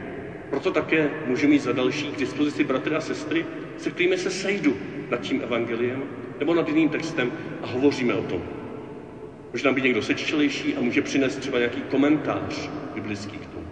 Proto 0.50 0.70
také 0.70 1.10
můžu 1.24 1.48
mít 1.48 1.58
za 1.58 1.72
další 1.72 2.10
k 2.12 2.18
dispozici 2.18 2.64
bratry 2.64 2.94
a 2.94 3.00
sestry, 3.00 3.46
se 3.76 3.90
kterými 3.90 4.16
se 4.16 4.30
sejdu 4.30 4.76
nad 5.10 5.20
tím 5.20 5.40
evangeliem 5.42 6.08
nebo 6.38 6.54
nad 6.54 6.68
jiným 6.68 6.88
textem 6.88 7.32
a 7.62 7.66
hovoříme 7.66 8.14
o 8.14 8.22
tom. 8.22 8.57
Tam 9.62 9.74
být 9.74 9.84
někdo 9.84 10.02
sečtělejší 10.02 10.76
a 10.76 10.80
může 10.80 11.02
přinést 11.02 11.36
třeba 11.36 11.58
nějaký 11.58 11.80
komentář 11.80 12.70
biblický 12.94 13.38
k 13.38 13.46
tomu. 13.46 13.66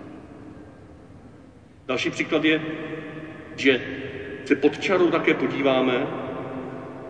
Další 1.86 2.10
příklad 2.10 2.44
je, 2.44 2.60
že 3.56 3.80
se 4.44 4.54
pod 4.54 4.78
čarou 4.78 5.10
také 5.10 5.34
podíváme 5.34 6.06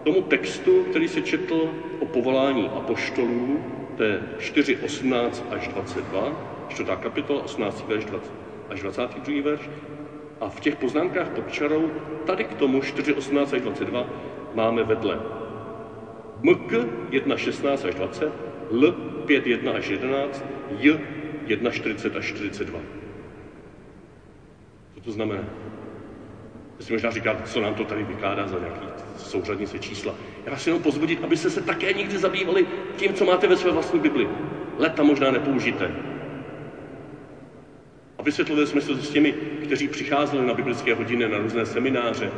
tomu 0.04 0.23
textu, 0.23 0.85
který 0.90 1.08
se 1.08 1.23
četl 1.23 1.70
o 2.00 2.06
povolání 2.06 2.68
apoštolů, 2.68 3.64
to 3.96 4.02
je 4.02 4.20
4, 4.38 4.76
18 4.76 5.44
až 5.50 5.68
22, 5.68 6.66
čtvrtá 6.68 6.96
kapitola, 6.96 7.42
18. 7.42 7.88
verš 7.88 8.04
20, 8.04 8.32
až 8.70 8.80
22. 8.80 9.42
verš. 9.42 9.70
A 10.40 10.49
v 10.49 10.61
těch 10.61 10.76
poznámkách 10.76 11.28
pod 11.28 11.52
čarou, 11.52 11.90
tady 12.26 12.44
k 12.44 12.54
tomu 12.54 12.82
4, 12.82 13.14
18 13.14 13.52
až 13.52 13.61
22, 13.61 14.06
máme 14.54 14.85
vedle 14.85 15.18
MK 16.42 16.73
1, 17.11 17.37
16 17.37 17.85
až 17.85 17.94
20, 17.94 18.46
L 18.70 18.92
5, 19.26 19.46
1 19.46 19.73
až 19.73 19.88
11, 19.88 20.44
J 20.78 21.00
1, 21.46 21.70
40 21.70 22.16
až 22.16 22.25
42. 22.25 22.80
Co 24.94 25.00
to 25.00 25.12
znamená? 25.12 25.44
Vy 26.78 26.85
si 26.85 26.92
možná 26.92 27.11
říkáte, 27.11 27.42
co 27.42 27.61
nám 27.61 27.75
to 27.75 27.85
tady 27.85 28.02
vykládá 28.04 28.46
za 28.46 28.58
nějaký 28.58 28.87
souřadnice 29.16 29.78
čísla. 29.78 30.14
Já 30.44 30.50
vás 30.50 30.66
jenom 30.66 30.82
pozvodit, 30.82 31.25
abyste 31.25 31.50
se 31.50 31.61
také 31.61 31.92
někdy 31.92 32.18
zabývali 32.18 32.66
tím, 32.96 33.14
co 33.14 33.25
máte 33.25 33.46
ve 33.46 33.56
své 33.56 33.70
vlastní 33.70 33.99
Bibli. 33.99 34.28
Leta 34.78 35.02
možná 35.02 35.30
nepoužité. 35.30 35.90
A 38.18 38.23
vysvětlili 38.23 38.66
jsme 38.66 38.80
se 38.80 38.94
s 38.94 39.11
těmi, 39.11 39.32
kteří 39.62 39.88
přicházeli 39.88 40.46
na 40.46 40.54
biblické 40.54 40.94
hodiny, 40.94 41.28
na 41.28 41.38
různé 41.38 41.66
semináře, 41.66 42.30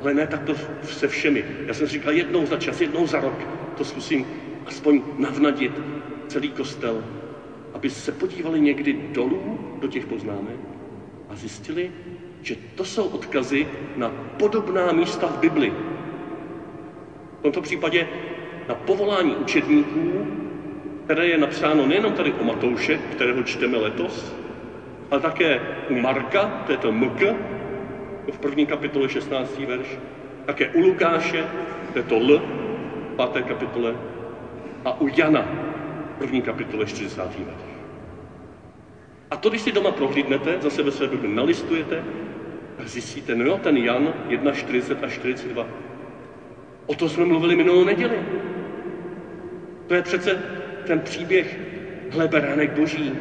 ale 0.00 0.14
ne 0.14 0.26
takto 0.26 0.54
se 0.82 1.08
všemi. 1.08 1.44
Já 1.66 1.74
jsem 1.74 1.86
říkal 1.86 2.12
jednou 2.12 2.46
za 2.46 2.56
čas, 2.56 2.80
jednou 2.80 3.06
za 3.06 3.20
rok, 3.20 3.48
to 3.76 3.84
zkusím 3.84 4.26
aspoň 4.66 5.02
navnadit 5.18 5.72
celý 6.28 6.50
kostel, 6.50 7.04
aby 7.74 7.90
se 7.90 8.12
podívali 8.12 8.60
někdy 8.60 8.92
dolů 8.92 9.58
do 9.80 9.88
těch 9.88 10.06
poznámek 10.06 10.60
a 11.28 11.34
zjistili, 11.34 11.90
že 12.42 12.56
to 12.74 12.84
jsou 12.84 13.04
odkazy 13.04 13.66
na 13.96 14.08
podobná 14.38 14.92
místa 14.92 15.26
v 15.26 15.38
Bibli. 15.38 15.72
V 17.38 17.42
tomto 17.42 17.60
případě 17.60 18.08
na 18.68 18.74
povolání 18.74 19.36
učedníků, 19.36 20.26
které 21.04 21.26
je 21.26 21.38
napsáno 21.38 21.86
nejenom 21.86 22.12
tady 22.12 22.32
o 22.32 22.44
Matouše, 22.44 22.98
kterého 22.98 23.42
čteme 23.42 23.78
letos, 23.78 24.34
ale 25.10 25.20
také 25.20 25.60
u 25.90 25.94
Marka, 25.94 26.62
to 26.66 26.72
je 26.72 26.78
to 26.78 26.92
MK, 26.92 27.20
v 28.32 28.38
první 28.38 28.66
kapitole 28.66 29.08
16. 29.08 29.58
verš, 29.58 29.98
také 30.46 30.68
u 30.68 30.80
Lukáše, 30.80 31.46
to 31.92 31.98
je 31.98 32.02
to 32.02 32.16
L, 32.16 32.38
v 33.12 33.16
páté 33.16 33.42
kapitole, 33.42 33.96
a 34.84 35.00
u 35.00 35.08
Jana, 35.16 35.44
první 36.18 36.42
kapitole 36.42 36.86
40. 36.86 37.16
verš. 37.20 37.70
A 39.30 39.36
to, 39.36 39.50
když 39.50 39.62
si 39.62 39.72
doma 39.72 39.90
prohlídnete, 39.90 40.56
zase 40.60 40.82
ve 40.82 40.90
své 40.90 41.06
Bibli 41.06 41.34
nalistujete, 41.34 42.02
zjistíte, 42.84 43.34
no 43.34 43.44
jo, 43.44 43.58
ten 43.62 43.76
Jan 43.76 44.14
1, 44.28 44.52
40 44.52 45.04
a 45.04 45.08
42. 45.08 45.66
O 46.86 46.94
to 46.94 47.08
jsme 47.08 47.24
mluvili 47.24 47.56
minulou 47.56 47.84
neděli. 47.84 48.18
To 49.86 49.94
je 49.94 50.02
přece 50.02 50.38
ten 50.86 51.00
příběh 51.00 51.58
hleberánek 52.10 52.70
boží. 52.70 53.12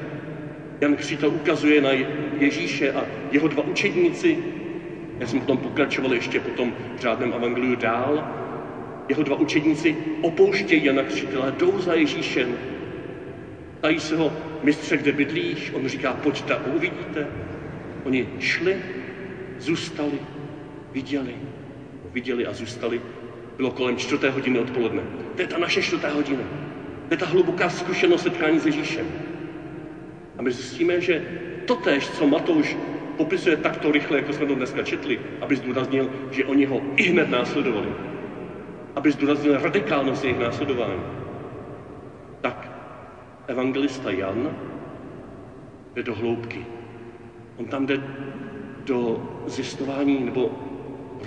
Jan 0.82 0.96
Křtitel 0.96 1.30
ukazuje 1.30 1.82
na 1.82 1.90
Ježíše 2.40 2.92
a 2.92 3.06
jeho 3.32 3.48
dva 3.48 3.64
učedníci. 3.64 4.38
Já 5.20 5.28
jsem 5.28 5.40
potom 5.40 5.58
pokračoval 5.58 6.14
ještě 6.14 6.40
potom 6.40 6.74
v 6.96 7.00
řádném 7.00 7.34
evangeliu 7.34 7.76
dál. 7.76 8.24
Jeho 9.10 9.24
dva 9.24 9.36
učedníci 9.36 9.96
opouštějí 10.22 10.86
Jana 10.86 11.04
Křtitele, 11.04 11.54
jdou 11.58 11.80
za 11.80 11.94
Ježíšem. 11.94 12.58
Tají 13.82 14.00
se 14.00 14.16
ho, 14.16 14.34
mistře, 14.64 14.98
kde 14.98 15.12
bydlíš? 15.12 15.72
On 15.74 15.88
říká, 15.88 16.14
pojďte 16.14 16.56
uvidíte. 16.56 17.28
Oni 18.04 18.28
šli, 18.40 18.78
zůstali, 19.58 20.20
viděli, 20.92 21.36
viděli 22.14 22.46
a 22.46 22.54
zůstali. 22.54 23.02
Bylo 23.58 23.72
kolem 23.72 23.98
čtvrté 23.98 24.30
hodiny 24.30 24.60
odpoledne. 24.60 25.02
To 25.36 25.42
je 25.42 25.48
ta 25.48 25.58
naše 25.58 25.82
čtvrtá 25.82 26.10
hodina. 26.10 26.44
To 27.08 27.14
je 27.14 27.18
ta 27.18 27.26
hluboká 27.26 27.70
zkušenost 27.70 28.24
setkání 28.24 28.60
s 28.60 28.66
Ježíšem. 28.66 29.06
A 30.38 30.42
my 30.42 30.52
zjistíme, 30.52 31.02
že 31.02 31.24
to 31.66 31.76
tež, 31.76 32.10
co 32.10 32.28
Matouš 32.28 32.78
popisuje 33.18 33.58
takto 33.58 33.92
rychle, 33.92 34.18
jako 34.18 34.34
jsme 34.34 34.46
to 34.46 34.56
dneska 34.56 34.84
četli, 34.84 35.20
aby 35.42 35.56
zdůraznil, 35.56 36.10
že 36.32 36.46
oni 36.46 36.66
ho 36.66 36.82
i 36.96 37.04
hned 37.04 37.30
následovali. 37.30 37.88
Aby 39.00 39.12
zdůraznil 39.12 39.60
radikálnost 39.62 40.24
jejich 40.24 40.40
následování. 40.40 41.02
Tak 42.42 42.72
evangelista 43.48 44.12
Jan 44.12 44.52
jde 45.96 46.04
do 46.04 46.16
hloubky. 46.16 46.66
On 47.58 47.66
tam 47.66 47.86
jde 47.86 48.02
do 48.86 49.30
zjistování 49.46 50.24
nebo 50.24 50.52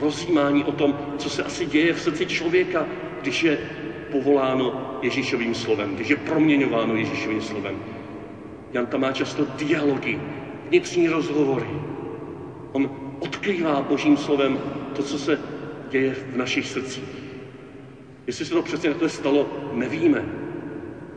rozjímání 0.01 0.65
o 0.65 0.73
tom, 0.73 0.95
co 1.19 1.31
se 1.31 1.43
asi 1.43 1.67
děje 1.67 1.93
v 1.93 2.01
srdci 2.01 2.27
člověka, 2.27 2.87
když 3.21 3.43
je 3.43 3.59
povoláno 4.11 4.99
Ježíšovým 5.03 5.55
slovem, 5.55 5.95
když 5.95 6.09
je 6.09 6.17
proměňováno 6.17 6.95
Ježíšovým 6.95 7.41
slovem. 7.41 7.79
Jan 8.73 8.87
tam 8.87 9.01
má 9.01 9.13
často 9.13 9.47
dialogy, 9.59 10.21
vnitřní 10.69 11.09
rozhovory. 11.09 11.69
On 12.73 12.91
odkrývá 13.21 13.83
Božím 13.83 14.17
slovem 14.17 14.59
to, 14.97 15.03
co 15.03 15.19
se 15.19 15.41
děje 15.91 16.15
v 16.15 16.37
našich 16.37 16.67
srdcích. 16.67 17.22
Jestli 18.33 18.45
se 18.45 18.55
to 18.55 18.63
přesně 18.63 18.89
takhle 18.89 19.09
stalo, 19.09 19.69
nevíme. 19.73 20.25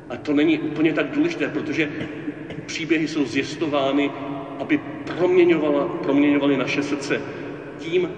A 0.09 0.17
to 0.17 0.33
není 0.33 0.59
úplně 0.59 0.93
tak 0.93 1.07
důležité, 1.09 1.49
protože 1.49 1.89
příběhy 2.65 3.07
jsou 3.07 3.25
zjistovány, 3.25 4.11
aby 4.59 4.77
proměňovaly 6.01 6.57
naše 6.57 6.81
srdce 6.83 7.21
tím, 7.77 8.11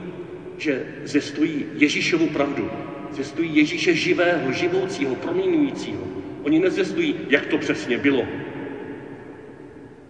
že 0.58 0.86
zjistují 1.04 1.66
Ježíšovu 1.74 2.28
pravdu, 2.28 2.72
zjistují 3.10 3.56
Ježíše 3.56 3.94
živého, 3.96 4.52
živoucího, 4.52 5.16
proměňujícího. 5.16 6.10
Oni 6.42 6.60
nezjistují, 6.60 7.16
jak 7.30 7.46
to 7.46 7.58
přesně 7.58 7.98
bylo. 7.98 8.28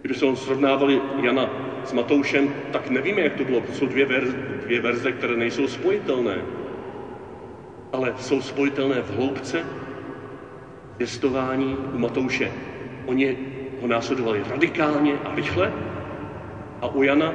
Když 0.02 0.18
jsme 0.18 0.36
srovnávali 0.36 1.02
Jana 1.16 1.50
s 1.84 1.92
Matoušem, 1.92 2.50
tak 2.70 2.88
nevíme, 2.88 3.20
jak 3.20 3.34
to 3.34 3.44
bylo. 3.44 3.60
To 3.60 3.72
jsou 3.72 3.86
dvě, 3.86 4.06
verze, 4.06 4.36
dvě 4.64 4.80
verze, 4.80 5.12
které 5.12 5.36
nejsou 5.36 5.66
spojitelné. 5.66 6.44
Ale 7.92 8.14
jsou 8.16 8.40
spojitelné 8.40 9.02
v 9.02 9.10
hloubce 9.10 9.64
pěstování 10.96 11.76
u 11.92 11.98
Matouše. 11.98 12.50
Oni 13.06 13.36
ho 13.80 13.86
následovali 13.86 14.42
radikálně 14.48 15.18
a 15.24 15.34
rychle 15.34 15.72
a 16.80 16.86
u 16.86 17.02
Jana 17.02 17.32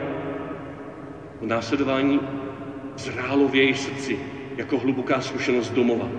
o 1.41 1.45
následování 1.45 2.19
zrálo 2.95 3.47
v 3.47 3.55
jejich 3.55 3.77
srdci 3.77 4.19
jako 4.57 4.77
hluboká 4.77 5.21
zkušenost 5.21 5.69
domova, 5.69 6.09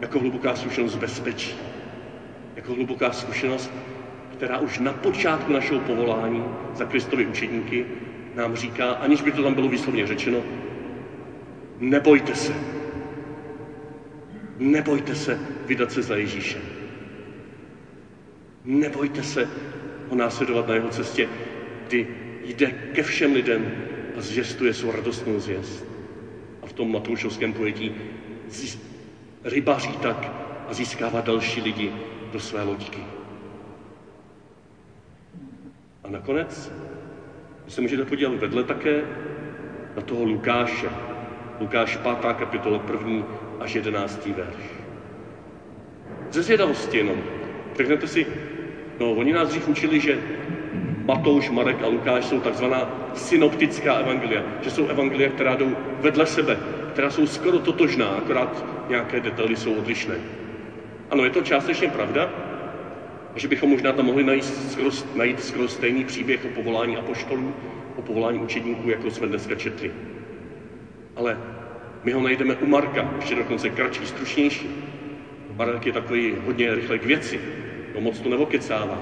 jako 0.00 0.18
hluboká 0.18 0.54
zkušenost 0.54 0.96
bezpečí, 0.96 1.56
jako 2.56 2.74
hluboká 2.74 3.12
zkušenost, 3.12 3.70
která 4.32 4.58
už 4.58 4.78
na 4.78 4.92
počátku 4.92 5.52
našeho 5.52 5.80
povolání 5.80 6.44
za 6.74 6.84
Kristovi 6.84 7.26
učedníky 7.26 7.86
nám 8.34 8.54
říká, 8.56 8.90
aniž 8.90 9.22
by 9.22 9.30
to 9.32 9.42
tam 9.42 9.54
bylo 9.54 9.68
výslovně 9.68 10.06
řečeno, 10.06 10.42
nebojte 11.78 12.34
se. 12.34 12.81
Nebojte 14.62 15.14
se 15.14 15.38
vydat 15.66 15.92
se 15.92 16.02
za 16.02 16.16
Ježíšem. 16.16 16.62
Nebojte 18.64 19.22
se 19.22 19.48
ho 20.08 20.16
následovat 20.16 20.68
na 20.68 20.74
jeho 20.74 20.88
cestě, 20.88 21.28
kdy 21.86 22.06
jde 22.44 22.66
ke 22.66 23.02
všem 23.02 23.32
lidem 23.32 23.72
a 24.16 24.20
zvěstuje 24.20 24.74
svou 24.74 24.92
radostnou 24.92 25.40
zvěst. 25.40 25.84
A 26.62 26.66
v 26.66 26.72
tom 26.72 26.92
matoušovském 26.92 27.52
pojetí 27.52 27.94
rybaří 29.44 29.96
tak 29.96 30.32
a 30.68 30.74
získává 30.74 31.20
další 31.20 31.60
lidi 31.60 31.92
do 32.32 32.40
své 32.40 32.62
loďky. 32.62 33.00
A 36.04 36.10
nakonec 36.10 36.72
se 37.68 37.80
můžete 37.80 38.04
podívat 38.04 38.34
vedle 38.34 38.64
také 38.64 39.02
na 39.96 40.02
toho 40.02 40.24
Lukáše. 40.24 40.88
Lukáš 41.60 41.96
5. 41.96 42.16
kapitola 42.38 42.82
1. 42.92 43.51
až 43.60 43.74
11. 43.74 44.26
verš. 44.26 44.64
Ze 46.30 46.42
zvědavosti 46.42 46.98
jenom. 46.98 47.16
Řeknete 47.76 48.06
si, 48.06 48.26
no 49.00 49.12
oni 49.12 49.32
nás 49.32 49.48
dřív 49.48 49.68
učili, 49.68 50.00
že 50.00 50.18
Matouš, 51.04 51.50
Marek 51.50 51.82
a 51.82 51.86
Lukáš 51.86 52.24
jsou 52.24 52.40
takzvaná 52.40 53.10
synoptická 53.14 53.94
evangelia, 53.94 54.42
že 54.60 54.70
jsou 54.70 54.86
evangelia, 54.86 55.30
která 55.30 55.54
jdou 55.54 55.76
vedle 56.00 56.26
sebe, 56.26 56.58
která 56.92 57.10
jsou 57.10 57.26
skoro 57.26 57.58
totožná, 57.58 58.06
akorát 58.06 58.64
nějaké 58.88 59.20
detaily 59.20 59.56
jsou 59.56 59.74
odlišné. 59.74 60.14
Ano, 61.10 61.24
je 61.24 61.30
to 61.30 61.42
částečně 61.42 61.88
pravda, 61.88 62.30
že 63.36 63.48
bychom 63.48 63.70
možná 63.70 63.92
tam 63.92 64.06
mohli 64.06 64.24
najít 64.24 64.44
skoro, 64.44 64.90
najít 65.14 65.44
skoro 65.44 65.68
stejný 65.68 66.04
příběh 66.04 66.44
o 66.44 66.48
povolání 66.48 66.96
apoštolů, 66.96 67.54
o 67.96 68.02
povolání 68.02 68.38
učedníků, 68.38 68.90
jako 68.90 69.10
jsme 69.10 69.26
dneska 69.26 69.54
četli. 69.54 69.92
Ale 71.16 71.38
my 72.04 72.12
ho 72.12 72.20
najdeme 72.20 72.54
u 72.54 72.66
Marka, 72.66 73.10
ještě 73.16 73.34
dokonce 73.34 73.70
kratší, 73.70 74.06
stručnější. 74.06 74.68
Marek 75.56 75.86
je 75.86 75.92
takový 75.92 76.34
hodně 76.44 76.74
rychle 76.74 76.98
k 76.98 77.04
věci, 77.04 77.40
no 77.94 78.00
moc 78.00 78.20
to 78.20 78.28
nevokecává. 78.28 78.98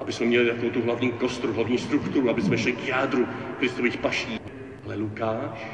Aby 0.00 0.12
jsme 0.12 0.26
měli 0.26 0.46
takovou 0.46 0.70
tu 0.70 0.82
hlavní 0.82 1.12
kostru, 1.12 1.52
hlavní 1.52 1.78
strukturu, 1.78 2.30
aby 2.30 2.42
jsme 2.42 2.58
šli 2.58 2.72
k 2.72 2.88
jádru 2.88 3.26
Kristových 3.58 3.96
paší. 3.96 4.40
Ale 4.84 4.96
Lukáš, 4.96 5.66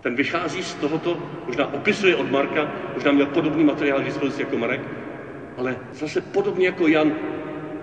ten 0.00 0.14
vychází 0.14 0.62
z 0.62 0.74
tohoto, 0.74 1.18
možná 1.46 1.74
opisuje 1.74 2.16
od 2.16 2.30
Marka, 2.30 2.72
možná 2.94 3.12
měl 3.12 3.26
podobný 3.26 3.64
materiál 3.64 4.00
k 4.00 4.04
dispozici 4.04 4.42
jako 4.42 4.58
Marek, 4.58 4.80
ale 5.56 5.76
zase 5.92 6.20
podobně 6.20 6.66
jako 6.66 6.88
Jan 6.88 7.12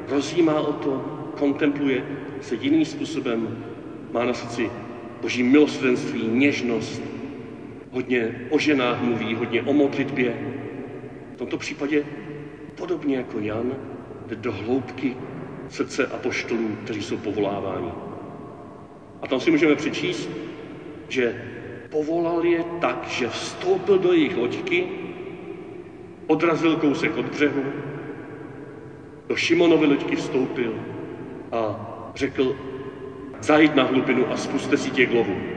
rozjímá 0.09 0.59
o 0.59 0.73
to, 0.73 0.91
kontempluje 1.37 2.03
se 2.41 2.55
jiným 2.55 2.85
způsobem, 2.85 3.65
má 4.11 4.25
na 4.25 4.33
srdci 4.33 4.71
boží 5.21 5.43
milosrdenství, 5.43 6.27
něžnost, 6.27 7.01
hodně 7.95 8.35
o 8.49 8.59
ženách 8.59 9.01
mluví, 9.01 9.35
hodně 9.35 9.61
o 9.61 9.73
modlitbě. 9.73 10.33
V 11.33 11.37
tomto 11.37 11.57
případě 11.57 12.03
podobně 12.75 13.17
jako 13.17 13.39
Jan 13.39 13.71
jde 14.27 14.35
do 14.35 14.51
hloubky 14.51 15.17
srdce 15.69 16.07
apoštolů, 16.07 16.77
kteří 16.83 17.01
jsou 17.01 17.17
povoláváni. 17.17 17.91
A 19.21 19.27
tam 19.27 19.39
si 19.39 19.51
můžeme 19.51 19.75
přečíst, 19.75 20.29
že 21.09 21.41
povolal 21.89 22.45
je 22.45 22.63
tak, 22.81 23.07
že 23.07 23.27
vstoupil 23.27 23.97
do 23.97 24.13
jejich 24.13 24.37
loďky 24.37 24.87
odrazil 26.27 26.75
kousek 26.75 27.17
od 27.17 27.25
břehu, 27.25 27.63
do 29.27 29.35
Šimonovy 29.35 29.85
loďky 29.85 30.15
vstoupil 30.15 30.73
a 31.51 31.61
řekl, 32.15 32.55
zajít 33.41 33.75
na 33.75 33.83
hlubinu 33.83 34.31
a 34.31 34.37
spuste 34.37 34.77
si 34.77 34.91
těch 34.91 35.11
lovu. 35.11 35.54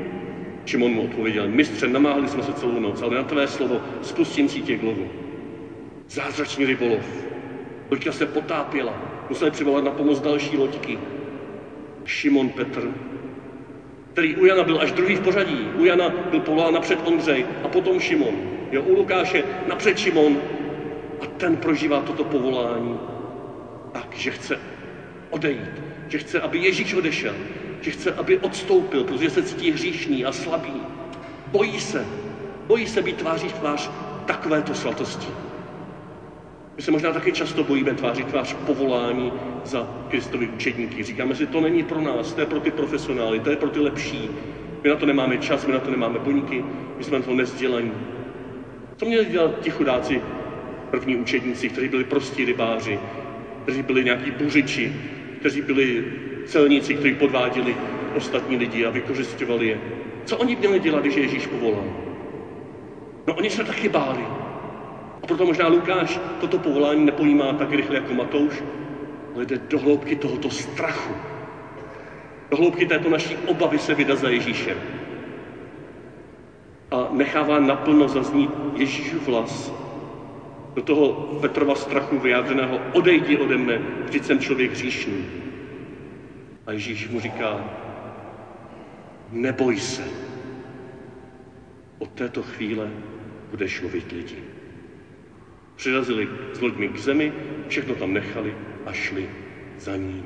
Šimon 0.69 0.93
mu 0.93 1.03
odpověděl, 1.03 1.49
mistře, 1.49 1.89
namáhli 1.89 2.29
jsme 2.29 2.43
se 2.43 2.53
celou 2.53 2.81
noc, 2.81 3.03
ale 3.03 3.17
na 3.17 3.23
tvé 3.23 3.47
slovo 3.47 3.81
spustím 4.03 4.49
si 4.49 4.61
těch 4.61 4.83
lovu. 4.83 5.09
Zázračný 6.09 6.67
rybolov. 6.67 7.27
Loďka 7.91 8.13
se 8.13 8.27
potápěla, 8.27 8.95
museli 9.29 9.51
přivolat 9.51 9.85
na 9.85 9.91
pomoc 9.91 10.21
další 10.21 10.57
loďky. 10.57 10.99
Šimon 12.05 12.49
Petr, 12.49 12.91
který 14.13 14.37
u 14.37 14.45
Jana 14.45 14.63
byl 14.63 14.81
až 14.81 14.93
druhý 14.93 15.17
v 15.17 15.21
pořadí. 15.21 15.69
U 15.79 15.85
Jana 15.85 16.09
byl 16.31 16.41
povolán 16.41 16.75
napřed 16.75 16.99
Ondřej 17.05 17.47
a 17.65 17.69
potom 17.69 18.01
Šimon. 18.01 18.35
Jo, 18.73 18.83
u 18.83 18.95
Lukáše 18.95 19.45
napřed 19.69 19.99
Šimon 19.99 20.37
a 21.21 21.27
ten 21.27 21.57
prožívá 21.57 22.01
toto 22.01 22.25
povolání 22.25 22.99
tak, 23.93 24.15
že 24.17 24.31
chce 24.31 24.59
odejít, 25.31 25.83
že 26.09 26.19
chce, 26.19 26.41
aby 26.41 26.59
Ježíš 26.59 26.95
odešel, 26.95 27.35
že 27.81 27.91
chce, 27.91 28.13
aby 28.13 28.39
odstoupil, 28.39 29.05
protože 29.05 29.31
se 29.31 29.43
cítí 29.43 29.71
hříšný 29.71 30.25
a 30.25 30.33
slabý. 30.33 30.73
Bojí 31.47 31.81
se, 31.81 32.07
bojí 32.67 32.87
se 32.87 33.03
být 33.03 33.17
tváří 33.17 33.49
v 33.49 33.53
tvář 33.53 33.91
takovéto 34.25 34.75
svatosti. 34.75 35.29
My 36.77 36.83
se 36.83 36.91
možná 36.91 37.13
taky 37.13 37.33
často 37.33 37.65
bojíme 37.65 37.95
tváři 37.95 38.25
tvář 38.25 38.55
povolání 38.67 39.33
za 39.65 39.89
Kristovi 40.09 40.49
učedníky. 40.49 41.03
Říkáme 41.03 41.35
si, 41.35 41.47
to 41.47 41.61
není 41.61 41.83
pro 41.83 42.01
nás, 42.01 42.33
to 42.33 42.41
je 42.41 42.47
pro 42.47 42.61
ty 42.61 42.71
profesionály, 42.71 43.41
to 43.41 43.51
je 43.51 43.57
pro 43.57 43.71
ty 43.71 43.81
lepší. 43.81 44.31
My 44.83 44.91
na 44.91 44.97
to 44.97 45.07
nemáme 45.07 45.39
čas, 45.39 45.67
my 45.67 45.73
na 45.73 45.79
to 45.79 45.91
nemáme 45.91 46.19
buňky, 46.19 46.65
my 46.99 47.05
jsme 47.05 47.19
na 47.19 47.25
to 47.25 47.35
nezdělaní. 47.35 47.93
Co 48.97 49.07
měli 49.07 49.25
dělat 49.25 49.61
ti 49.61 49.71
chudáci, 49.71 50.23
první 50.91 51.17
učedníci, 51.17 51.69
kteří 51.69 51.89
byli 51.89 52.05
prostí 52.05 52.45
rybáři, 52.45 52.99
kteří 53.63 53.83
byli 53.83 54.05
nějaký 54.05 54.31
buřiči, 54.31 54.93
kteří 55.41 55.63
byli 55.63 56.05
celníci, 56.49 56.95
kteří 56.95 57.15
podváděli 57.15 57.77
ostatní 58.17 58.57
lidi 58.57 58.85
a 58.85 58.91
vykořišťovali 58.91 59.67
je. 59.67 59.81
Co 60.25 60.37
oni 60.37 60.57
měli 60.57 60.81
dělat, 60.81 61.01
když 61.01 61.17
Ježíš 61.17 61.47
povolal? 61.47 61.85
No 63.27 63.35
oni 63.35 63.51
se 63.51 63.65
taky 63.65 63.89
báli. 63.89 64.25
A 65.23 65.27
proto 65.27 65.47
možná 65.47 65.69
Lukáš 65.69 66.21
toto 66.41 66.59
povolání 66.59 67.05
nepojímá 67.05 67.53
tak 67.53 67.73
rychle 67.73 67.97
jako 67.97 68.15
Matouš, 68.15 68.63
ale 69.35 69.45
jde 69.45 69.59
do 69.69 69.79
hloubky 69.79 70.17
tohoto 70.17 70.51
strachu. 70.51 71.15
Do 72.51 72.57
hloubky 72.57 72.87
této 72.87 73.11
naší 73.11 73.37
obavy 73.37 73.79
se 73.79 73.95
vydat 73.95 74.19
za 74.19 74.29
Ježíšem. 74.29 74.77
A 76.91 77.09
nechává 77.11 77.59
naplno 77.59 78.09
zaznít 78.09 78.51
Ježíšův 78.75 79.27
vlas 79.29 79.73
do 80.75 80.83
toho 80.83 81.13
Petrova 81.41 81.75
strachu 81.75 82.19
vyjádřeného 82.19 82.81
odejdi 82.93 83.37
ode 83.37 83.57
mne, 83.57 83.79
vždyť 84.05 84.25
jsem 84.25 84.39
člověk 84.39 84.71
hříšný. 84.71 85.25
A 86.69 86.73
Ježíš 86.73 87.09
mu 87.09 87.21
říká, 87.21 87.65
neboj 89.33 89.77
se, 89.77 90.03
od 91.99 92.11
této 92.11 92.43
chvíle 92.43 92.91
budeš 93.51 93.83
lovit 93.83 94.13
lidi. 94.13 94.43
Přirazili 95.77 96.29
s 96.53 96.61
loďmi 96.61 96.89
k 96.89 96.99
zemi, 96.99 97.33
všechno 97.69 97.95
tam 97.95 98.13
nechali 98.13 98.57
a 98.87 98.93
šli 98.93 99.29
za 99.79 99.97
ním. 99.97 100.25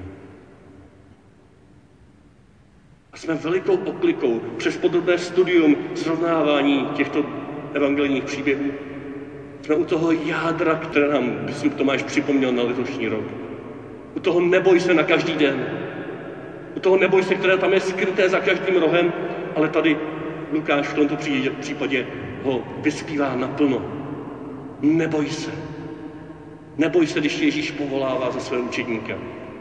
A 3.13 3.17
jsme 3.17 3.35
velikou 3.35 3.75
oklikou 3.75 4.41
přes 4.57 4.77
podrobné 4.77 5.19
studium 5.19 5.77
srovnávání 5.95 6.87
těchto 6.95 7.25
evangelijních 7.75 8.25
příběhů. 8.25 8.73
Jsme 9.63 9.75
u 9.75 9.85
toho 9.85 10.13
jádra, 10.13 10.75
které 10.75 11.09
nám 11.09 11.31
biskup 11.31 11.75
Tomáš 11.75 12.03
připomněl 12.03 12.53
na 12.53 12.63
letošní 12.63 13.09
rok. 13.09 13.25
U 14.15 14.21
toho 14.21 14.41
neboj 14.41 14.81
se 14.81 14.95
na 14.95 15.03
každý 15.03 15.37
den. 15.37 15.82
Toho 16.83 16.97
neboj 16.97 17.23
se, 17.23 17.35
které 17.35 17.57
tam 17.57 17.73
je 17.73 17.81
skryté 17.81 18.29
za 18.29 18.41
každým 18.41 18.77
rohem, 18.77 19.13
ale 19.57 19.69
tady 19.69 19.97
Lukáš 20.53 20.89
v 20.89 20.95
tomto 20.95 21.17
případě 21.61 22.07
ho 22.43 22.63
vyspívá 22.79 23.37
naplno. 23.37 23.83
Neboj 24.81 25.31
se. 25.31 25.51
Neboj 26.79 27.07
se, 27.07 27.21
když 27.21 27.39
Ježíš 27.39 27.71
povolává 27.71 28.31
za 28.31 28.41
své 28.41 28.59
učedníka. 28.59 29.15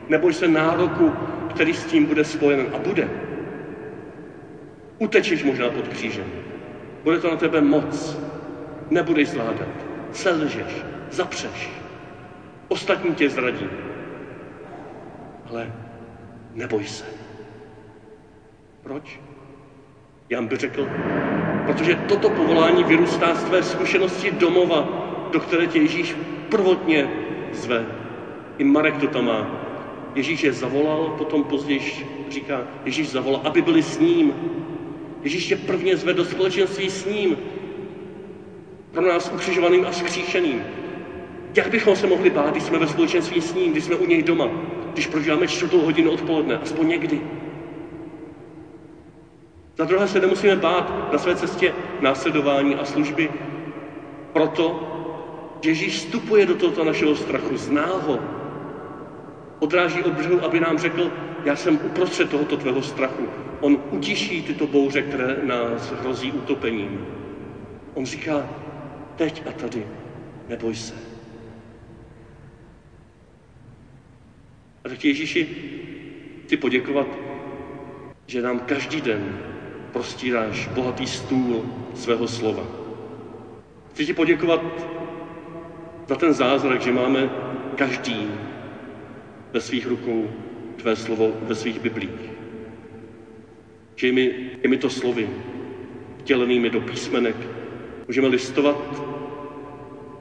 Neboj 0.10 0.34
se 0.34 0.48
nároku, 0.48 1.14
který 1.50 1.74
s 1.74 1.86
tím 1.86 2.06
bude 2.06 2.24
spojen 2.24 2.66
a 2.74 2.78
bude. 2.78 3.10
Utečeš 5.00 5.44
možná 5.44 5.70
pod 5.70 5.88
křížem. 5.88 6.26
Bude 7.04 7.20
to 7.20 7.32
na 7.32 7.38
tebe 7.38 7.62
moc. 7.62 8.20
Nebudeš 8.90 9.30
zvládat. 9.30 9.70
Selžeš, 10.12 10.84
zapřeš. 11.12 11.70
Ostatní 12.68 13.16
tě 13.16 13.30
zradí. 13.30 13.68
Ale 15.50 15.72
neboj 16.54 16.86
se. 16.86 17.06
Proč? 18.84 19.20
Jan 20.30 20.48
by 20.48 20.58
řekl, 20.58 20.88
protože 21.66 21.96
toto 21.96 22.30
povolání 22.30 22.84
vyrůstá 22.84 23.36
z 23.36 23.44
tvé 23.44 23.64
zkušenosti 23.64 24.32
domova, 24.32 24.90
do 25.32 25.40
které 25.40 25.68
tě 25.68 25.80
Ježíš 25.80 26.16
prvotně 26.50 27.12
zve. 27.52 27.86
I 28.58 28.64
Marek 28.64 28.98
to 28.98 29.08
tam 29.08 29.26
má. 29.26 29.62
Ježíš 30.16 30.44
je 30.44 30.54
zavolal, 30.54 31.10
potom 31.18 31.44
později 31.44 32.08
říká, 32.30 32.62
Ježíš 32.86 33.10
zavolal, 33.10 33.42
aby 33.44 33.62
byli 33.62 33.84
s 33.84 34.00
ním. 34.00 34.34
Ježíš 35.24 35.48
tě 35.48 35.56
prvně 35.56 35.98
zve 35.98 36.14
do 36.14 36.26
společenství 36.26 36.90
s 36.90 37.06
ním. 37.06 37.38
Pro 38.92 39.02
nás 39.02 39.32
ukřižovaným 39.34 39.86
a 39.86 39.92
skříšeným. 39.92 40.64
Jak 41.56 41.68
bychom 41.68 41.96
se 41.96 42.08
mohli 42.08 42.30
bát, 42.30 42.52
když 42.52 42.64
jsme 42.64 42.80
ve 42.80 42.88
společenství 42.88 43.42
s 43.42 43.54
ním, 43.54 43.72
když 43.72 43.84
jsme 43.84 43.96
u 43.96 44.06
něj 44.06 44.24
doma, 44.24 44.50
když 44.94 45.08
prožíváme 45.08 45.48
čtvrtou 45.48 45.82
hodinu 45.82 46.12
odpoledne, 46.12 46.58
aspoň 46.58 46.88
někdy. 46.88 47.22
Za 49.78 49.86
druhé 49.86 50.08
se 50.08 50.20
nemusíme 50.20 50.56
bát 50.56 51.12
na 51.14 51.18
své 51.18 51.36
cestě 51.36 51.74
následování 52.02 52.76
a 52.76 52.86
služby, 52.86 53.30
proto, 54.34 54.88
že 55.62 55.70
Ježíš 55.70 55.96
vstupuje 55.96 56.46
do 56.46 56.56
tohoto 56.56 56.84
našeho 56.84 57.16
strachu, 57.16 57.58
zná 57.58 57.86
ho, 57.86 58.20
odráží 59.60 60.04
od 60.04 60.14
břehu, 60.14 60.44
aby 60.44 60.60
nám 60.60 60.78
řekl, 60.78 61.12
já 61.46 61.56
jsem 61.56 61.80
uprostřed 61.86 62.30
tohoto 62.30 62.58
tvého 62.58 62.82
strachu. 62.82 63.28
On 63.60 63.78
utiší 63.92 64.42
tyto 64.44 64.68
bouře, 64.68 65.02
které 65.02 65.38
nás 65.44 65.92
hrozí 65.92 66.32
utopením. 66.32 67.06
On 67.94 68.06
říká, 68.06 68.50
teď 69.16 69.44
a 69.48 69.52
tady, 69.52 69.88
neboj 70.50 70.76
se. 70.76 71.11
A 74.84 74.90
tak 74.90 75.06
Ježíši 75.06 75.48
chci 76.46 76.58
poděkovat, 76.58 77.08
že 78.28 78.42
nám 78.42 78.60
každý 78.60 79.02
den 79.02 79.40
prostíráš 79.92 80.68
bohatý 80.68 81.08
stůl 81.08 81.66
svého 81.96 82.28
slova. 82.28 82.64
Chci 83.92 84.06
ti 84.06 84.14
poděkovat 84.14 84.62
za 86.08 86.16
ten 86.16 86.34
zázrak, 86.34 86.82
že 86.82 86.92
máme 86.92 87.30
každý 87.76 88.28
ve 89.54 89.62
svých 89.62 89.88
rukou 89.88 90.30
tvé 90.76 90.96
slovo 90.96 91.32
ve 91.42 91.56
svých 91.56 91.80
biblích. 91.80 92.32
Že 93.96 94.12
my 94.12 94.34
těmito 94.62 94.90
slovy, 94.90 95.30
vtělenými 96.18 96.70
do 96.70 96.82
písmenek, 96.82 97.36
můžeme 98.08 98.28
listovat, 98.28 99.04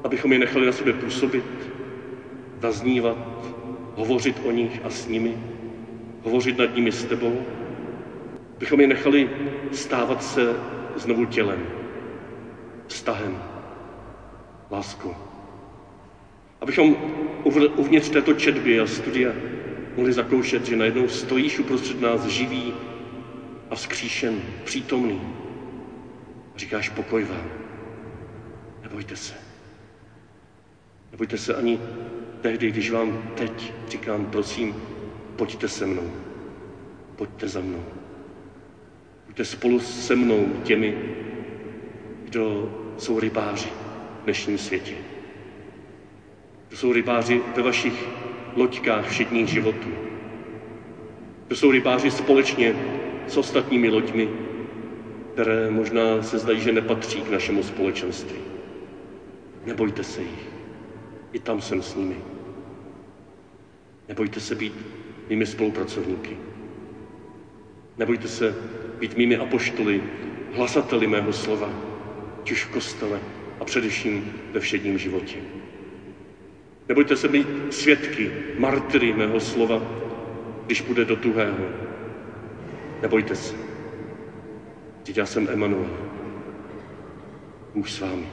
abychom 0.04 0.32
je 0.32 0.38
nechali 0.38 0.66
na 0.66 0.72
sebe 0.72 0.92
působit, 0.92 1.44
zaznívat, 2.60 3.49
hovořit 4.00 4.40
o 4.44 4.50
nich 4.50 4.80
a 4.84 4.90
s 4.90 5.08
nimi, 5.08 5.36
hovořit 6.22 6.58
nad 6.58 6.74
nimi 6.74 6.92
s 6.92 7.04
tebou, 7.04 7.42
bychom 8.58 8.80
je 8.80 8.86
nechali 8.86 9.30
stávat 9.72 10.22
se 10.22 10.56
znovu 10.96 11.24
tělem, 11.24 11.66
vztahem, 12.86 13.42
láskou. 14.70 15.14
Abychom 16.60 16.96
uvnitř 17.76 18.08
této 18.08 18.32
četby 18.34 18.80
a 18.80 18.86
studia 18.86 19.32
mohli 19.96 20.12
zakoušet, 20.12 20.66
že 20.66 20.76
najednou 20.76 21.08
stojíš 21.08 21.58
uprostřed 21.58 22.00
nás 22.00 22.26
živý 22.26 22.72
a 23.70 23.74
vzkříšen, 23.74 24.40
přítomný. 24.64 25.20
A 26.54 26.58
říkáš 26.58 26.88
pokoj 26.88 27.24
vám. 27.24 27.50
Nebojte 28.82 29.16
se. 29.16 29.34
Nebojte 31.12 31.38
se 31.38 31.54
ani 31.54 31.78
tehdy, 32.40 32.70
když 32.70 32.90
vám 32.90 33.22
teď 33.35 33.72
říkám, 33.88 34.26
prosím, 34.26 34.74
pojďte 35.37 35.68
se 35.68 35.87
mnou. 35.87 36.11
Pojďte 37.16 37.48
za 37.48 37.61
mnou. 37.61 37.85
Buďte 39.26 39.44
spolu 39.44 39.81
se 39.81 40.16
mnou 40.16 40.46
těmi, 40.62 40.98
kdo 42.24 42.74
jsou 42.98 43.20
rybáři 43.20 43.68
v 44.20 44.24
dnešním 44.24 44.59
světě. 44.59 44.94
Kdo 46.68 46.76
jsou 46.76 46.92
rybáři 46.92 47.40
ve 47.57 47.62
vašich 47.62 48.09
loďkách 48.57 49.09
všedních 49.09 49.48
životů. 49.48 49.88
Kdo 51.46 51.57
jsou 51.57 51.70
rybáři 51.70 52.11
společně 52.11 52.74
s 53.26 53.37
ostatními 53.37 53.88
loďmi, 53.88 54.29
které 55.33 55.70
možná 55.70 56.22
se 56.22 56.38
zdají, 56.38 56.61
že 56.61 56.72
nepatří 56.72 57.20
k 57.20 57.31
našemu 57.31 57.62
společenství. 57.62 58.38
Nebojte 59.66 60.05
se 60.05 60.20
jich. 60.20 60.59
I 61.32 61.38
tam 61.38 61.60
jsem 61.60 61.82
s 61.82 61.94
nimi. 61.94 62.16
Nebojte 64.08 64.40
se 64.40 64.54
být 64.54 64.74
mými 65.28 65.46
spolupracovníky. 65.46 66.36
Nebojte 67.98 68.28
se 68.28 68.54
být 68.98 69.16
mými 69.16 69.36
apoštoly, 69.36 70.02
hlasateli 70.54 71.06
mého 71.06 71.32
slova, 71.32 71.70
už 72.52 72.64
v 72.64 72.70
kostele 72.70 73.20
a 73.60 73.64
především 73.64 74.32
ve 74.52 74.60
všedním 74.60 74.98
životě. 74.98 75.38
Nebojte 76.88 77.16
se 77.16 77.28
být 77.28 77.46
svědky, 77.70 78.32
martyry 78.58 79.12
mého 79.12 79.40
slova, 79.40 79.82
když 80.66 80.80
půjde 80.80 81.04
do 81.04 81.16
tuhého. 81.16 81.64
Nebojte 83.02 83.36
se. 83.36 83.54
Vždyť 85.02 85.16
já 85.16 85.26
jsem 85.26 85.48
Emanuel. 85.50 85.90
Bůh 87.74 87.88
s 87.88 88.00
vámi. 88.00 88.26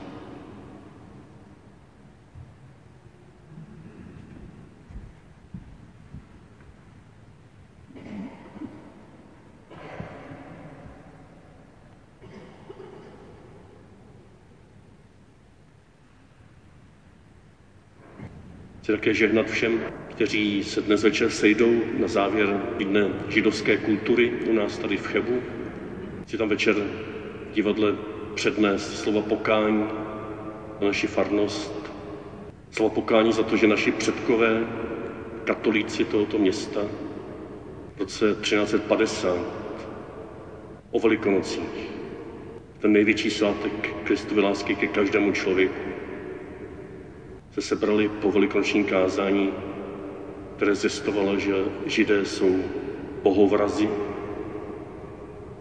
Chci 18.88 18.92
také 18.94 19.14
žehnat 19.14 19.46
všem, 19.50 19.80
kteří 20.10 20.64
se 20.64 20.82
dnes 20.82 21.04
večer 21.04 21.30
sejdou 21.30 21.82
na 22.00 22.08
závěr 22.08 22.62
dne 22.78 23.10
židovské 23.30 23.78
kultury 23.78 24.32
u 24.50 24.54
nás 24.54 24.78
tady 24.78 24.98
v 24.98 25.08
Chebu. 25.08 25.42
Chci 26.26 26.38
tam 26.38 26.48
večer 26.50 26.76
v 26.76 27.54
divadle 27.54 27.96
přednést 28.34 28.98
slova 29.00 29.22
pokání 29.22 29.84
na 30.82 30.88
naši 30.88 31.08
farnost, 31.08 31.92
slova 32.72 32.96
pokání 32.96 33.32
za 33.32 33.44
to, 33.44 33.58
že 33.58 33.68
naši 33.68 33.92
předkové, 33.92 34.68
katolíci 35.44 36.06
tohoto 36.06 36.38
města, 36.38 36.82
v 37.96 38.00
roce 38.00 38.36
1350 38.42 39.38
o 40.92 41.00
velikonocích, 41.00 41.90
ten 42.80 42.92
největší 42.92 43.30
svátek 43.30 43.94
Kristovy 44.04 44.42
lásky 44.42 44.76
ke 44.76 44.88
každému 44.88 45.32
člověku, 45.32 45.87
se 47.58 47.62
sebrali 47.62 48.10
po 48.10 48.32
velikonočním 48.32 48.86
kázání, 48.86 49.54
které 50.56 50.76
zjistovalo, 50.76 51.40
že 51.40 51.54
židé 51.86 52.26
jsou 52.26 52.64
bohovrazi, 53.24 53.90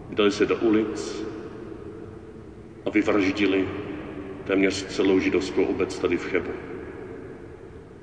vydali 0.09 0.31
se 0.31 0.45
do 0.45 0.55
ulic 0.55 1.25
a 2.85 2.89
vyvraždili 2.89 3.67
téměř 4.43 4.85
celou 4.85 5.19
židovskou 5.19 5.63
obec 5.63 5.99
tady 5.99 6.17
v 6.17 6.25
Chebu. 6.25 6.51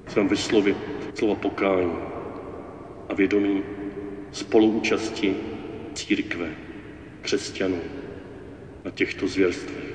Chcem 0.07 0.29
vyslovit 0.29 0.77
slova 1.15 1.35
pokání 1.35 1.93
a 3.09 3.15
vědomí 3.15 3.63
spoluúčasti 4.33 5.37
církve, 5.95 6.51
křesťanů 7.23 7.79
na 8.85 8.91
těchto 8.91 9.27
zvěrstvech. 9.29 9.95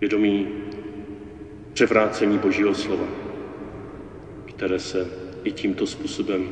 Vědomí 0.00 0.61
převrácení 1.72 2.38
Božího 2.38 2.74
slova, 2.74 3.06
které 4.48 4.78
se 4.78 5.10
i 5.44 5.52
tímto 5.52 5.86
způsobem 5.86 6.48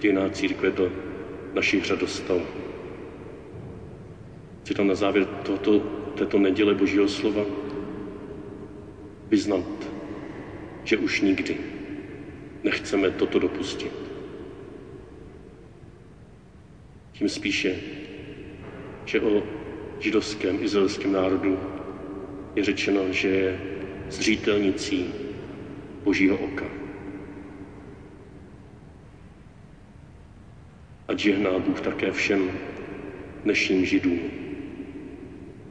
dějná 0.00 0.28
církve 0.28 0.70
do 0.70 0.92
našich 1.54 1.84
řad 1.84 1.98
dostalo. 1.98 2.42
Chci 4.62 4.74
tam 4.74 4.86
na 4.86 4.94
závěr 4.94 5.24
tohoto, 5.26 5.78
této 6.14 6.38
neděle 6.38 6.74
Božího 6.74 7.08
slova 7.08 7.42
vyznat, 9.28 9.90
že 10.84 10.96
už 10.96 11.20
nikdy 11.20 11.56
nechceme 12.64 13.10
toto 13.10 13.38
dopustit. 13.38 13.92
Tím 17.12 17.28
spíše, 17.28 17.76
že 19.04 19.20
o 19.20 19.42
židovském, 20.00 20.58
izraelském 20.62 21.12
národu 21.12 21.58
je 22.56 22.64
řečeno, 22.64 23.00
že 23.12 23.28
je 23.28 23.79
zřítelnicí 24.10 25.14
Božího 26.04 26.36
oka. 26.36 26.66
A 31.08 31.16
žehná 31.16 31.58
Bůh 31.58 31.80
také 31.80 32.12
všem 32.12 32.50
dnešním 33.44 33.84
Židům, 33.84 34.20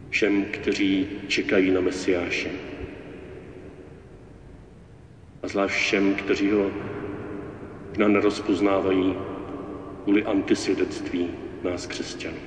všem, 0.10 0.46
kteří 0.46 1.08
čekají 1.28 1.72
na 1.72 1.82
Mesiáše. 1.82 2.52
A 5.44 5.48
zvlášť 5.48 5.76
všem, 5.76 6.16
kteří 6.16 6.52
ho 6.52 6.72
na 7.98 8.08
nerozpoznávají 8.08 9.16
kvůli 10.04 10.24
antisvědectví 10.24 11.30
nás 11.64 11.88
křesťanů. 11.88 12.38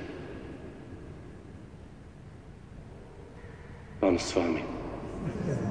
Pán 3.99 4.17
s 4.17 4.35
vámi. 4.35 4.63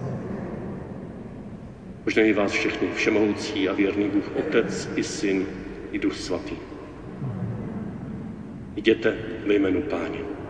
Požehnej 2.04 2.32
vás 2.32 2.52
všechny, 2.52 2.88
všemohoucí 2.94 3.68
a 3.68 3.72
věrný 3.72 4.08
Bůh, 4.08 4.36
Otec 4.36 4.90
i 4.96 5.02
Syn 5.02 5.46
i 5.92 5.98
Duch 5.98 6.16
Svatý. 6.16 6.56
Jděte 8.76 9.16
ve 9.46 9.54
jménu 9.54 9.82
Páně. 9.82 10.41